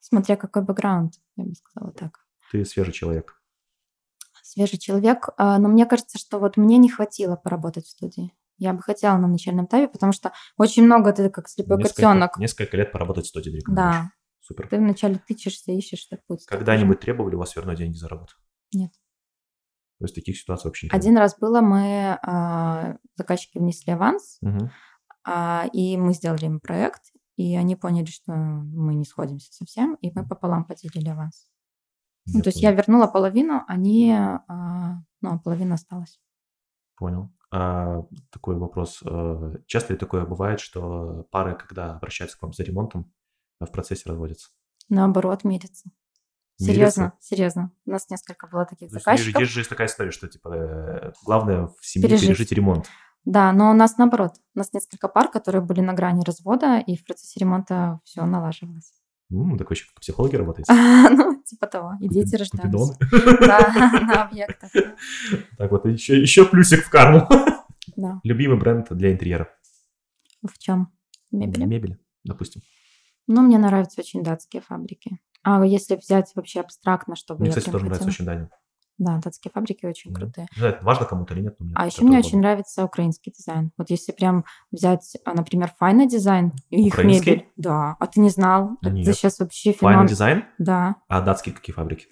[0.01, 2.25] Смотря какой бэкграунд, я бы сказала так.
[2.51, 3.41] Ты свежий человек.
[4.43, 8.33] Свежий человек, а, но мне кажется, что вот мне не хватило поработать в студии.
[8.57, 12.39] Я бы хотела на начальном этапе, потому что очень много ты как слепой несколько, котенок.
[12.39, 13.63] Несколько лет поработать в студии.
[13.69, 14.11] Да,
[14.49, 14.67] Супер.
[14.67, 16.47] Ты вначале тычешься, ищешь, так будет.
[16.47, 18.33] Когда-нибудь требовали у вас вернуть деньги за работу?
[18.73, 18.93] Нет.
[19.99, 24.71] То есть таких ситуаций вообще не Один раз было, мы а, заказчики внесли аванс, угу.
[25.25, 30.11] а, и мы сделали им проект, и они поняли, что мы не сходимся совсем, и
[30.15, 31.51] мы пополам поделили аванс.
[32.25, 36.19] ну, то есть я вернула половину, они, а, ну, а половина осталась.
[36.97, 37.35] Понял.
[37.51, 39.03] А, такой вопрос.
[39.05, 43.13] Э, часто ли такое бывает, что пары, когда обращаются к вам за ремонтом,
[43.67, 44.49] в процессе разводятся?
[44.89, 45.91] Наоборот, мирятся.
[46.57, 47.19] Серьезно, мирятся?
[47.21, 47.73] серьезно.
[47.87, 49.41] У нас несколько было таких То заказчиков.
[49.43, 52.29] Есть, есть такая история, что типа э, главное в семье пережить.
[52.29, 52.87] пережить ремонт.
[53.25, 54.33] Да, но у нас наоборот.
[54.55, 58.93] У нас несколько пар, которые были на грани развода, и в процессе ремонта все налаживалось.
[59.31, 60.73] Ну, такой еще как психологи работаете?
[61.11, 61.93] ну, типа того.
[62.01, 62.99] И дети рождаются.
[63.41, 64.71] Да, на объектах.
[65.59, 67.29] Так вот, еще, еще плюсик в карму.
[67.97, 68.21] Да.
[68.25, 69.49] Любимый бренд для интерьера?
[70.43, 70.91] В чем?
[71.31, 71.65] Мебели?
[71.65, 72.63] Мебели, допустим.
[73.29, 75.19] Ну, мне нравятся очень датские фабрики.
[75.43, 77.89] А если взять вообще абстрактно, чтобы мне, я кстати, тоже хотела...
[77.89, 78.51] нравится очень Дания.
[78.97, 80.21] Да, датские фабрики очень да.
[80.21, 80.49] крутые.
[80.57, 81.57] Не знаю, важно кому-то или нет.
[81.61, 83.71] Но мне а еще мне очень нравится украинский дизайн.
[83.79, 87.49] Вот если прям взять, а, например, Faina Design и их мебель.
[87.57, 87.97] Да.
[88.01, 88.77] А ты не знал?
[88.83, 89.07] Нет.
[89.07, 89.99] Это сейчас вообще феномен.
[89.99, 90.45] Faina Design?
[90.59, 90.97] Да.
[91.07, 92.07] А датские какие фабрики?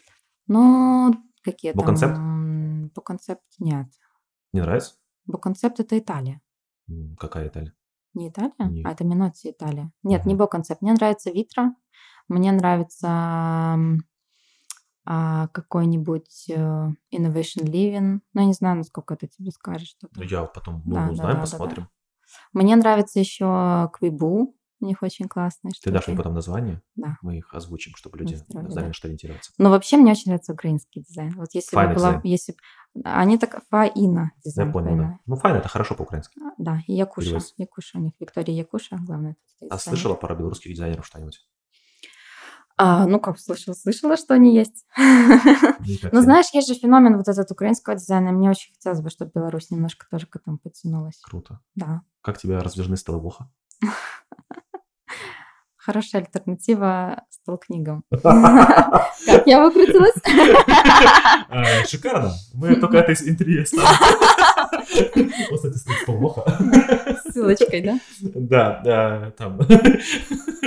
[0.46, 1.12] Ну,
[1.42, 1.80] какие там?
[1.80, 2.94] Буконцепт?
[2.94, 3.88] Буконцепт нет.
[4.52, 4.94] Не нравится?
[5.24, 6.40] Буконцепт это Италия.
[7.18, 7.74] Какая Италия?
[8.16, 8.54] Не Италия?
[8.58, 8.86] Нет.
[8.86, 9.92] А это Минотти Италия.
[10.02, 10.30] Нет, угу.
[10.30, 10.82] не Бо-концепт.
[10.82, 11.74] Мне нравится Витра.
[12.28, 13.78] Мне нравится
[15.08, 18.18] а, какой-нибудь uh, Innovation Living.
[18.34, 20.18] Ну, я не знаю, насколько это тебе скажет что-то.
[20.18, 21.82] Ну, я потом мы да, узнаем, да, да, посмотрим.
[21.84, 21.90] Да,
[22.52, 22.60] да.
[22.60, 24.56] Мне нравится еще Квибу.
[24.80, 26.82] У них очень классные Ты дашь мне потом название?
[26.96, 27.16] Да.
[27.22, 28.92] Мы их озвучим, чтобы люди Настроили, знали, да.
[28.92, 29.52] что ориентироваться.
[29.56, 31.34] Ну, вообще, мне очень нравится украинский дизайн.
[31.36, 32.20] Вот если Файна бы была...
[32.24, 32.56] Если...
[33.04, 33.62] Они так...
[33.70, 34.32] Фаина.
[34.44, 35.02] Я понял, файна.
[35.02, 35.18] да.
[35.26, 36.40] Ну, Файна– это хорошо по-украински.
[36.40, 37.26] А, да, и Якуша.
[37.26, 37.54] Переводится.
[37.58, 38.12] Якуша у них.
[38.20, 39.36] Виктория Якуша, главное.
[39.70, 41.40] А слышала про белорусских дизайнеров что-нибудь?
[42.78, 44.84] А, ну, как слышала, слышала, что они есть.
[46.12, 48.32] Ну, знаешь, есть же феномен вот этот украинского дизайна.
[48.32, 51.20] Мне очень хотелось бы, чтобы Беларусь немножко тоже к этому подтянулась.
[51.20, 51.60] Круто.
[51.74, 52.02] Да.
[52.22, 53.50] Как тебе раздвижные столовуха?
[55.86, 58.02] Хорошая альтернатива стол книгам.
[58.10, 60.16] Как я выкрутилась?
[61.48, 62.32] А, шикарно.
[62.54, 63.84] Мы только это из интервью Кстати,
[66.02, 66.42] столовуха.
[67.30, 68.00] Ссылочкой, да?
[68.20, 69.60] Да, да, там.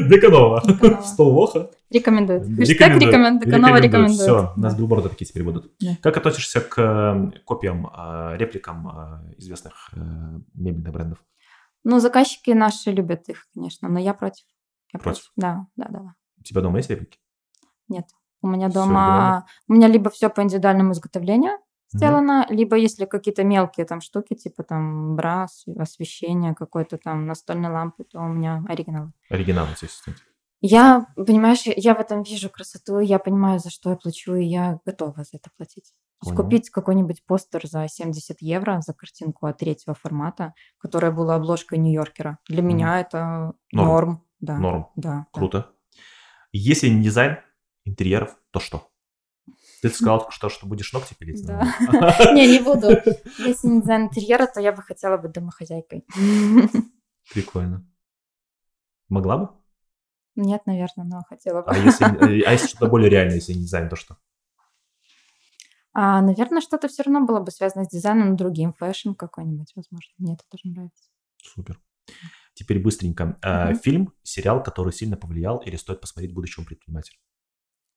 [0.09, 0.63] Деканова.
[1.03, 1.69] Столовуха.
[1.89, 2.45] Рекомендует.
[2.55, 3.45] Хэштег рекомендует.
[3.49, 4.21] Деканова рекомендует.
[4.21, 5.69] Все, у нас билборды такие теперь будут.
[6.01, 9.91] Как относишься к э, копиям, э, репликам э, известных
[10.53, 11.17] мебельных брендов?
[11.83, 14.45] Ну, заказчики наши любят их, конечно, но я против.
[14.93, 15.23] Я против?
[15.23, 15.31] против.
[15.35, 16.13] Да, да, да.
[16.37, 17.19] У тебя дома есть реплики?
[17.87, 18.05] Нет.
[18.41, 19.45] У меня дома...
[19.67, 21.57] У меня либо все по индивидуальному изготовлению
[21.91, 22.53] сделано, угу.
[22.53, 28.19] либо если какие-то мелкие там штуки, типа там бра, освещение какой-то там настольной лампы, то
[28.19, 29.11] у меня оригинал.
[29.29, 30.19] Оригинал здесь, кстати.
[30.61, 34.79] Я, понимаешь, я в этом вижу красоту, я понимаю, за что я плачу, и я
[34.85, 35.93] готова за это платить.
[36.19, 36.35] Понял.
[36.35, 42.39] Купить какой-нибудь постер за 70 евро за картинку от третьего формата, которая была обложкой Нью-Йоркера.
[42.49, 42.65] Для mm.
[42.65, 43.87] меня это норм.
[43.87, 44.23] норм.
[44.39, 44.57] Да.
[44.57, 44.87] Норм.
[44.95, 45.27] Да.
[45.31, 45.59] Круто.
[45.59, 45.99] Да.
[46.51, 47.37] Если не дизайн
[47.85, 48.89] интерьеров, то что?
[49.81, 51.45] Ты сказал что, что будешь ногти пилить?
[51.45, 51.63] Да.
[52.33, 52.89] Не, не буду.
[53.37, 56.05] Если не дизайн интерьера, то я бы хотела быть домохозяйкой.
[57.33, 57.87] Прикольно.
[59.07, 59.49] Могла бы?
[60.35, 61.71] Нет, наверное, но хотела бы.
[61.71, 64.17] А если, э, а если что-то более реальное, если не дизайн, то что?
[65.93, 70.13] А, наверное, что-то все равно было бы связано с дизайном другим, fashion какой-нибудь, возможно.
[70.17, 71.09] Мне это тоже нравится.
[71.41, 71.79] Супер.
[72.59, 73.37] Теперь быстренько.
[73.41, 73.73] Uh-huh.
[73.75, 77.17] Фильм, сериал, который сильно повлиял или стоит посмотреть будущему предпринимателю?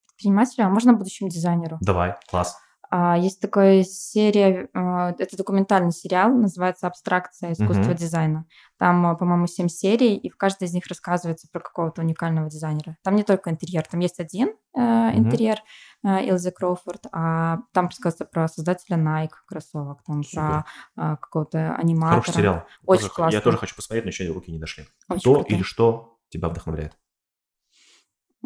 [0.07, 1.79] Предпринимателю, а можно будущему дизайнеру?
[1.81, 2.57] Давай, класс.
[2.95, 7.97] А, есть такая серия, а, это документальный сериал, называется «Абстракция искусства uh-huh.
[7.97, 8.45] дизайна».
[8.79, 12.99] Там, а, по-моему, семь серий, и в каждой из них рассказывается про какого-то уникального дизайнера.
[13.03, 14.81] Там не только интерьер, там есть один э,
[15.17, 15.57] интерьер,
[16.05, 20.37] э, Илзи Кроуфорд, а там рассказывается про создателя Nike кроссовок, там Супер.
[20.37, 20.67] про
[20.99, 22.21] э, какого-то аниматора.
[22.21, 22.67] Хороший сериал.
[22.85, 23.37] Очень тоже, классно.
[23.37, 24.85] Я тоже хочу посмотреть, но еще руки не дошли.
[25.09, 25.57] Очень Кто крутой.
[25.57, 26.99] или что тебя вдохновляет?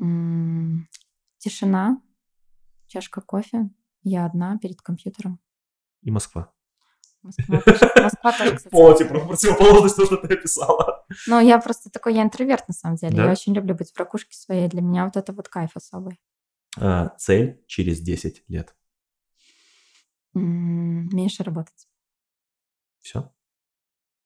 [0.00, 0.86] М-м-
[1.38, 2.00] тишина,
[2.86, 3.70] чашка кофе,
[4.08, 5.40] я одна перед компьютером.
[6.02, 6.52] И Москва.
[7.22, 7.60] Москва
[7.96, 8.72] Москва тоже кстати.
[8.72, 11.04] Полностью противоположность то, что ты описала.
[11.26, 13.16] Ну, я просто такой, я интроверт на самом деле.
[13.16, 13.24] Да?
[13.24, 14.68] Я очень люблю быть в ракушке своей.
[14.68, 16.20] Для меня вот это вот кайф особый.
[16.78, 18.76] А, цель через 10 лет?
[20.34, 21.88] М-м, меньше работать.
[23.00, 23.32] Все?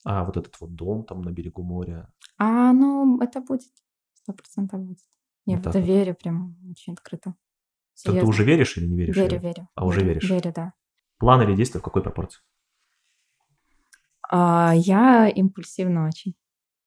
[0.04, 2.12] А вот этот вот дом там на берегу моря?
[2.36, 3.72] А, ну, это будет.
[4.14, 5.00] Сто процентов будет.
[5.46, 7.34] Я вот в это верю прям очень открыто.
[8.04, 9.16] Ты, ты уже веришь или не веришь?
[9.16, 9.68] Верю, верю.
[9.74, 10.28] А уже веришь?
[10.28, 10.72] Верю, да.
[11.18, 12.40] План или действие в какой пропорции?
[14.30, 16.34] А, я импульсивно очень.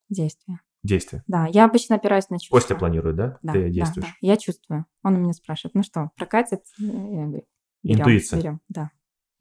[0.10, 0.60] Действие.
[0.82, 1.24] Действие.
[1.28, 2.56] Да, я обычно опираюсь на чувства.
[2.56, 3.40] Костя планирует, да?
[3.42, 4.06] Да, Ты действуешь.
[4.06, 4.28] Да, да.
[4.28, 4.86] Я чувствую.
[5.04, 6.64] Он у меня спрашивает, ну что, прокатит?
[6.78, 7.46] Я говорю,
[7.84, 8.40] берем, Интуиция.
[8.40, 8.92] Берем, да.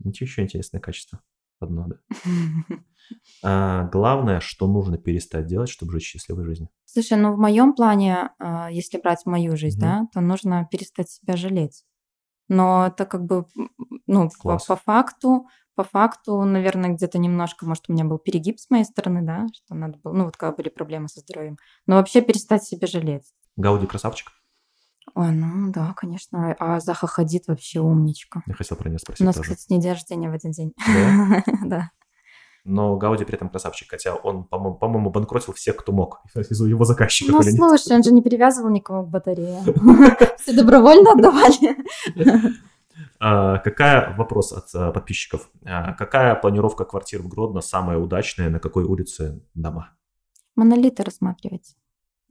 [0.00, 1.20] Ничего еще интересное качество.
[1.62, 1.96] Одно, да.
[3.42, 6.70] А, главное, что нужно перестать делать, чтобы жить счастливой жизнью.
[6.86, 9.86] Слушай, ну в моем плане, а, если брать мою жизнь, угу.
[9.86, 11.84] да, то нужно перестать себя жалеть.
[12.48, 13.46] Но это как бы,
[14.06, 18.70] ну, по, по факту, по факту, наверное, где-то немножко, может, у меня был перегиб с
[18.70, 21.58] моей стороны, да, что надо было, ну, вот когда были проблемы со здоровьем.
[21.86, 23.32] Но вообще перестать себя жалеть.
[23.56, 24.28] Гауди красавчик?
[25.14, 26.54] Ой, ну да, конечно.
[26.58, 28.42] А Заха Хадид вообще умничка.
[28.46, 29.50] Я хотел про нее спросить У нас, тоже.
[29.50, 30.72] кстати, не день рождения в один день.
[30.86, 31.44] Да?
[31.64, 31.90] да.
[32.64, 36.84] Но Гауди при этом красавчик, хотя он, по-моему, по-моему банкротил всех, кто мог из его
[36.84, 37.44] заказчиков.
[37.44, 39.60] Ну, слушай, он же не привязывал никого к батарее.
[40.38, 41.76] Все добровольно отдавали.
[43.18, 48.58] А, какая, вопрос от а, подписчиков, а, какая планировка квартир в Гродно самая удачная, на
[48.58, 49.90] какой улице дома?
[50.56, 51.76] Монолиты рассматривать.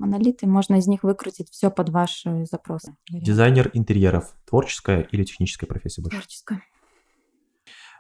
[0.02, 2.96] Монолиты, можно из них выкрутить все под ваши запросы.
[3.08, 6.18] Дизайнер интерьеров, творческая или техническая профессия больше?
[6.18, 6.64] Творческая.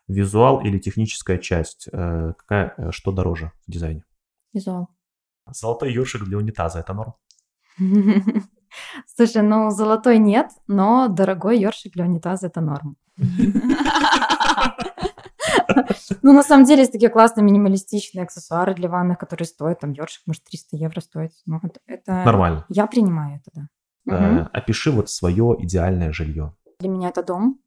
[0.08, 1.88] Визуал или техническая часть?
[1.93, 4.04] Э, какая, э, что дороже в дизайне?
[4.52, 4.89] Визуал.
[5.47, 7.14] Золотой ёршик для унитаза– это норм?
[9.06, 12.97] Слушай, ну золотой нет, но дорогой ёршик для унитаза– это норм.
[16.22, 20.22] Ну, на самом деле, есть такие классные минималистичные аксессуары для ванны, которые стоят, там, ёршик
[20.26, 21.41] может 300 евро стоить.
[21.45, 22.24] Ну, это...
[22.26, 22.65] Нормально.
[22.69, 23.67] Я принимаю это, да.
[24.07, 26.55] Э, опиши вот свое идеальное жилье.
[26.80, 27.59] Для меня это дом.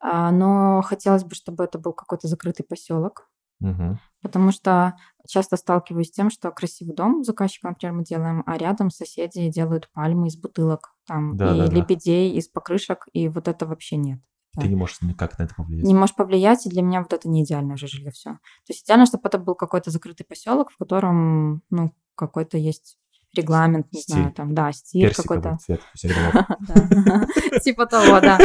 [0.00, 3.28] А, но хотелось бы, чтобы это был какой-то закрытый поселок.
[3.60, 3.98] Угу.
[4.22, 4.96] Потому что
[5.28, 9.88] часто сталкиваюсь с тем, что красивый дом заказчика, например, мы делаем, а рядом соседи делают
[9.92, 11.72] пальмы из бутылок, там, Да, и да, да.
[11.72, 14.20] лебедей из покрышек, и вот это вообще нет.
[14.60, 15.84] Ты не можешь никак на это повлиять.
[15.84, 18.32] Не можешь повлиять, и для меня вот это не идеальное же жилье все.
[18.32, 22.98] То есть идеально, чтобы это был какой-то закрытый поселок, в котором, ну, какой-то есть
[23.34, 24.14] регламент, не Стиль.
[24.16, 25.56] знаю, там, да, стиль какой-то.
[25.58, 25.80] цвет.
[27.62, 28.38] Типа того, да.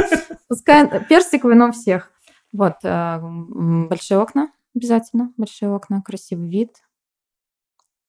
[0.48, 2.12] Пускай персиковый, но всех.
[2.54, 3.20] Вот, э,
[3.90, 6.78] большие окна обязательно, большие окна, красивый вид.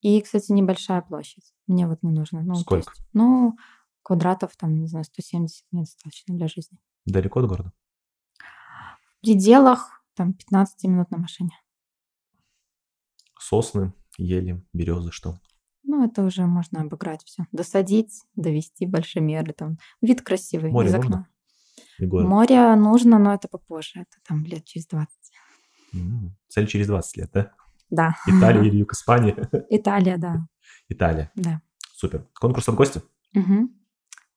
[0.01, 1.53] И, кстати, небольшая площадь.
[1.66, 2.42] Мне вот не нужно.
[2.42, 2.92] Ну, Сколько?
[2.92, 3.57] есть, ну,
[4.03, 6.78] квадратов там, не знаю, 170 мне достаточно для жизни.
[7.05, 7.72] Далеко от города?
[9.18, 11.50] В пределах там 15 минут на машине.
[13.40, 15.38] Сосны, ели, березы, что?
[15.82, 17.44] Ну, это уже можно обыграть все.
[17.50, 19.78] Досадить, довести большемеры там.
[20.02, 21.08] Вид красивый Море из нужно?
[21.08, 21.28] окна.
[22.06, 22.28] Город.
[22.28, 24.00] Море нужно, но это попозже.
[24.00, 25.10] Это там лет через 20.
[25.94, 27.52] М, Цель через 20 лет, да?
[27.90, 28.14] Да.
[28.26, 29.34] Италия или юг Испании?
[29.70, 30.46] Италия, да.
[30.88, 31.32] Италия.
[31.34, 31.60] Да.
[31.96, 32.28] Супер.
[32.34, 33.02] Конкурс от гостя.
[33.32, 33.74] Мгм.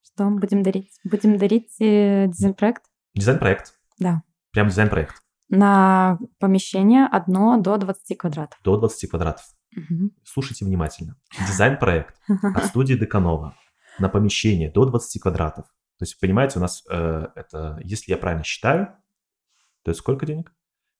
[0.02, 0.98] Что будем дарить?
[1.04, 2.82] Будем дарить э, дизайн-проект
[3.14, 3.78] Дизайн-проект.
[3.98, 4.22] Да.
[4.52, 5.16] Прям дизайн-проект.
[5.48, 8.58] на помещение одно до 20 квадратов.
[8.64, 9.44] До 20 квадратов.
[9.74, 10.12] Мгм.
[10.24, 11.16] Слушайте внимательно.
[11.46, 12.16] Дизайн-проект
[12.54, 13.54] от студии Деканова
[13.98, 15.66] на помещение до 20 квадратов.
[15.98, 18.88] То есть, понимаете, у нас э, это, если я правильно считаю,
[19.84, 20.52] то это сколько денег?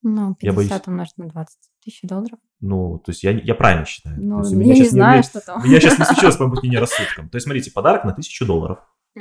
[0.03, 0.89] Ну, Я 50 боюсь.
[0.89, 2.39] умножить на 20 тысяч долларов.
[2.61, 4.17] Ну, то есть я, я правильно считаю.
[4.21, 5.63] Ну, То есть я меня не знаю, уме- что там.
[5.65, 7.29] Меня сейчас не случилось, по-моему, не рассудком.
[7.29, 8.79] То есть, смотрите, подарок на 1000 долларов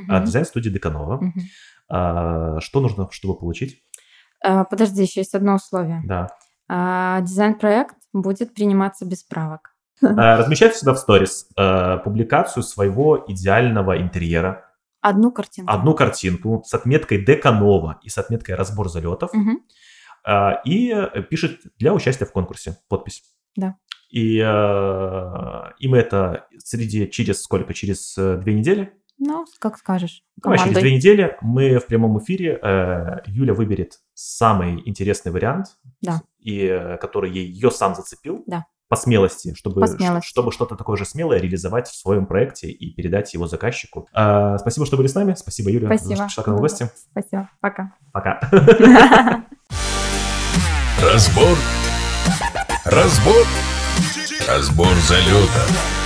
[0.08, 1.22] от дизайн-студии Деканова.
[1.90, 3.84] А, что нужно, чтобы получить?
[4.44, 6.02] А, Подожди, еще есть одно условие.
[6.06, 6.28] Да.
[6.68, 9.76] А, Дизайн-проект будет приниматься без правок.
[10.04, 11.48] А, Размещайте сюда в сторис
[12.04, 14.66] публикацию своего идеального интерьера,
[15.02, 15.72] Одну картинку.
[15.72, 19.32] одну картинку с отметкой Деканова и с отметкой разбор залетов.
[20.24, 23.24] А, и э, пишет для участия в конкурсе подпись.
[23.56, 23.78] Да.
[24.12, 27.74] И, э, и мы это среди через сколько?
[27.74, 28.94] Через э, две недели?
[29.24, 30.24] Ну, как скажешь.
[30.38, 30.82] Давай, через Командой.
[30.82, 32.60] две недели мы в прямом эфире.
[32.62, 35.68] э, Юля выберет самый интересный вариант,
[36.02, 36.22] Да.
[36.40, 38.44] и э, который ей ее сам зацепил.
[38.48, 38.66] Да.
[38.90, 40.28] По смелости, чтобы, По смелости.
[40.28, 44.08] чтобы что-то такое же смелое реализовать в своем проекте и передать его заказчику.
[44.12, 45.36] А, спасибо, что были с нами.
[45.36, 46.16] Спасибо, Юля, за то, Спасибо.
[46.16, 46.92] что пришла к нам в гости.
[47.12, 47.50] Спасибо.
[47.62, 47.94] Пока.
[48.12, 48.40] Пока.
[51.02, 51.58] Разбор.
[52.86, 53.46] Разбор.
[54.48, 56.01] Разбор залета.